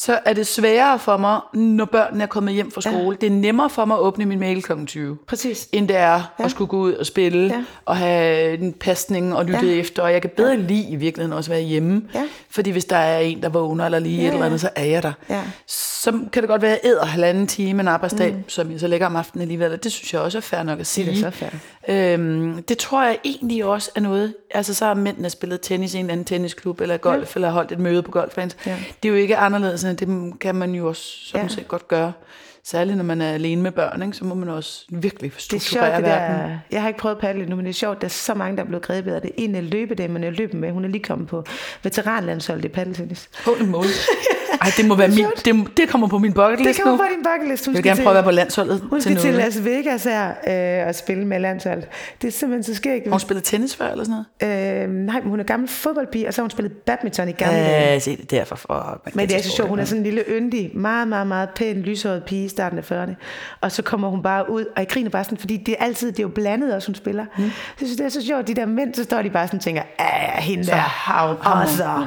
[0.00, 2.96] så er det sværere for mig, når børnene er kommet hjem fra skole.
[3.20, 3.26] Ja.
[3.26, 4.72] Det er nemmere for mig at åbne min mail kl.
[4.86, 5.18] 20.
[5.26, 5.68] Præcis.
[5.72, 6.44] End det er ja.
[6.44, 7.64] at skulle gå ud og spille, Ja.
[7.84, 9.80] og have en pasning og lytte Ja.
[9.80, 10.02] efter.
[10.02, 10.56] Og jeg kan bedre ja.
[10.56, 12.02] lide i virkeligheden også at være hjemme.
[12.14, 12.22] Ja.
[12.50, 14.68] Fordi hvis der er en, der vågner eller lige Ja, ja, et eller andet, så
[14.76, 15.12] er jeg der.
[15.30, 15.42] Ja.
[15.66, 18.48] Så kan det godt være, at jeg æder halvanden time en arbejdsdag, mm.
[18.48, 19.72] som jeg så lægger om aftenen alligevel.
[19.72, 21.06] Og det synes jeg også er fair nok at sige.
[21.06, 21.50] Det er så fair.
[21.88, 25.98] Øhm, det tror jeg egentlig også er noget, altså så har mændene spillet tennis i
[25.98, 27.38] en anden tennisklub, eller golf, ja.
[27.38, 28.52] eller holdt et møde på golfbanen.
[28.66, 28.76] Ja.
[29.02, 31.54] Det er jo ikke anderledes, det kan man jo også sådan Ja.
[31.54, 32.12] set godt gøre.
[32.64, 35.40] Særligt når man er alene med børn, ikke, så må man også virkelig Det er
[35.40, 36.50] strukturere sjovt, det verden.
[36.50, 38.56] der, jeg har ikke prøvet paddle nu, men det er sjovt, der er så mange,
[38.56, 39.30] der er blevet grebet af det.
[39.36, 41.44] En af løbedæmmerne, jeg løber med, hun er lige kommet på
[41.82, 43.28] veteranlandsholdet i paddeltennis.
[43.44, 43.86] Holy moly.
[44.62, 47.02] Ej, det må være min, det, det kommer på min bucket Det list kommer nu.
[47.02, 47.66] på din bucket list.
[47.66, 49.44] Hun Jeg vil gerne til- prøve at være på landsholdet Hun til skal til noget.
[49.44, 51.88] Las Vegas her øh, og spille med landsholdet.
[52.22, 53.04] Det er simpelthen så skægt.
[53.04, 54.82] Har hun spillet tennis før, eller sådan noget?
[54.84, 57.54] Øh, nej, men hun er gammel fodboldpige, og så har hun spillet badminton i gamle
[57.58, 57.92] dage.
[57.92, 58.56] Ja, se det er derfor.
[58.56, 61.48] For, Men det er så sjovt, hun er sådan en lille yndig, meget, meget, meget
[61.56, 63.14] pæn, lyshåret pige starten af 40'erne.
[63.60, 66.12] Og så kommer hun bare ud, og jeg griner bare sådan, fordi det er altid,
[66.12, 67.26] det er jo blandet også, hun spiller.
[67.38, 67.42] Mm.
[67.44, 69.62] Jeg synes, det er så sjovt, de der mænd, så står de bare sådan og
[69.64, 70.76] tænker, ja, hende Så der.
[70.76, 72.06] hav- Og så,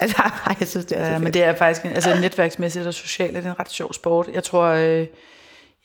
[0.00, 2.86] altså, ej, jeg synes, det er så Ja, men det er faktisk, en- altså netværksmæssigt
[2.86, 4.28] og socialt er det en ret sjov sport.
[4.34, 5.06] Jeg tror, øh,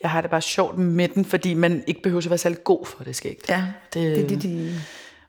[0.04, 2.86] jeg har det bare sjovt med den, fordi man ikke behøver at være særlig god
[2.86, 3.50] for det skægt.
[3.50, 3.64] Ja,
[3.94, 4.76] det, det det, de...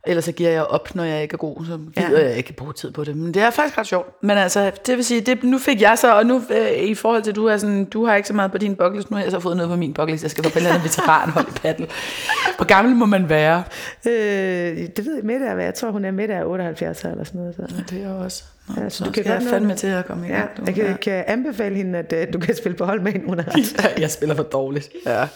[0.06, 2.28] Ellers så giver jeg op, når jeg ikke er god, så gider ja.
[2.28, 3.16] jeg ikke bruge tid på det.
[3.16, 4.22] Men det er faktisk ret sjovt.
[4.22, 7.22] Men altså, det vil sige, det, nu fik jeg så, og nu øh, i forhold
[7.22, 9.32] til, du er sådan, du har ikke så meget på din bucketlist, nu har jeg
[9.32, 10.22] så fået noget på min bucketlist.
[10.22, 11.86] Jeg skal på et veteranhold i paddle.
[12.56, 13.62] Hvor gammel må man være?
[14.06, 17.24] Øh, det ved jeg, Mette er, hvad jeg tror, hun er Mette er 78 eller
[17.24, 17.54] sådan noget.
[17.54, 17.62] Så.
[17.76, 18.44] Ja, det er også.
[18.68, 20.66] Nå, Ja, så du kan jeg fandme til at komme i Ja, gang.
[20.66, 23.40] jeg kan, kan anbefale hende, at uh, du kan spille på hold med hende, hun
[23.98, 24.88] jeg spiller for dårligt.
[25.06, 25.26] Ja.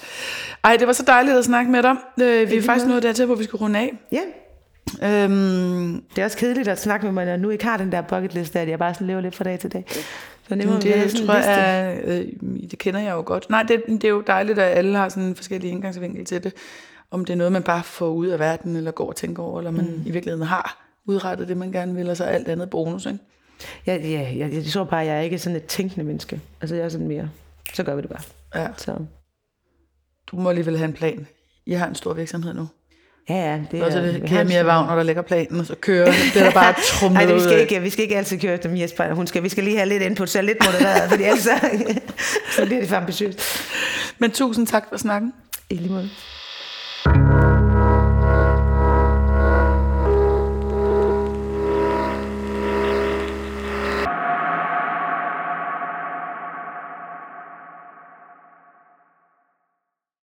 [0.65, 1.95] Ej, det var så dejligt at snakke med dig.
[2.23, 3.99] Øh, vi er faktisk nået dertil, hvor vi skal runde af.
[4.13, 4.21] Ja,
[5.03, 7.93] Øhm, det er også kedeligt at snakke med mig, når jeg nu ikke har den
[7.93, 9.85] der bucket list, at jeg bare sådan lever lidt fra dag til dag.
[10.49, 11.51] Så det, må det, det tror liste.
[11.53, 12.27] jeg, øh,
[12.71, 13.51] det kender jeg jo godt.
[13.51, 16.53] Nej, det, det er jo dejligt, at alle har sådan en forskellig indgangsvinkel til det.
[17.11, 19.59] Om det er noget, man bare får ud af verden, eller går og tænker over,
[19.59, 20.03] eller man mm.
[20.07, 23.07] i virkeligheden har udrettet det, man gerne vil, og så alt andet bonus.
[23.07, 23.19] Ikke?
[23.87, 26.41] Ja, ja, jeg, jeg tror bare, at jeg er ikke sådan et tænkende menneske.
[26.61, 27.31] Altså, jeg er sådan mere,
[27.75, 28.23] så gør vi det bare.
[28.55, 28.69] Ja.
[28.77, 28.97] Så,
[30.27, 31.27] Du må alligevel have en plan.
[31.67, 32.69] I har en stor virksomhed nu.
[33.29, 36.07] Ja, ja, det Og så er det stor- Wagner, der lægger planen, og så kører
[36.07, 36.37] det.
[36.37, 39.15] Er der bare trumlet Nej, vi, skal ikke, vi skal ikke altid køre efter Jesper.
[39.15, 41.51] Hun skal, vi skal lige have lidt input, så lidt modereret, fordi ellers så,
[42.57, 43.41] så bliver det for ambitiøst.
[44.19, 45.33] Men tusind tak for snakken.
[45.71, 47.46] I lige måde.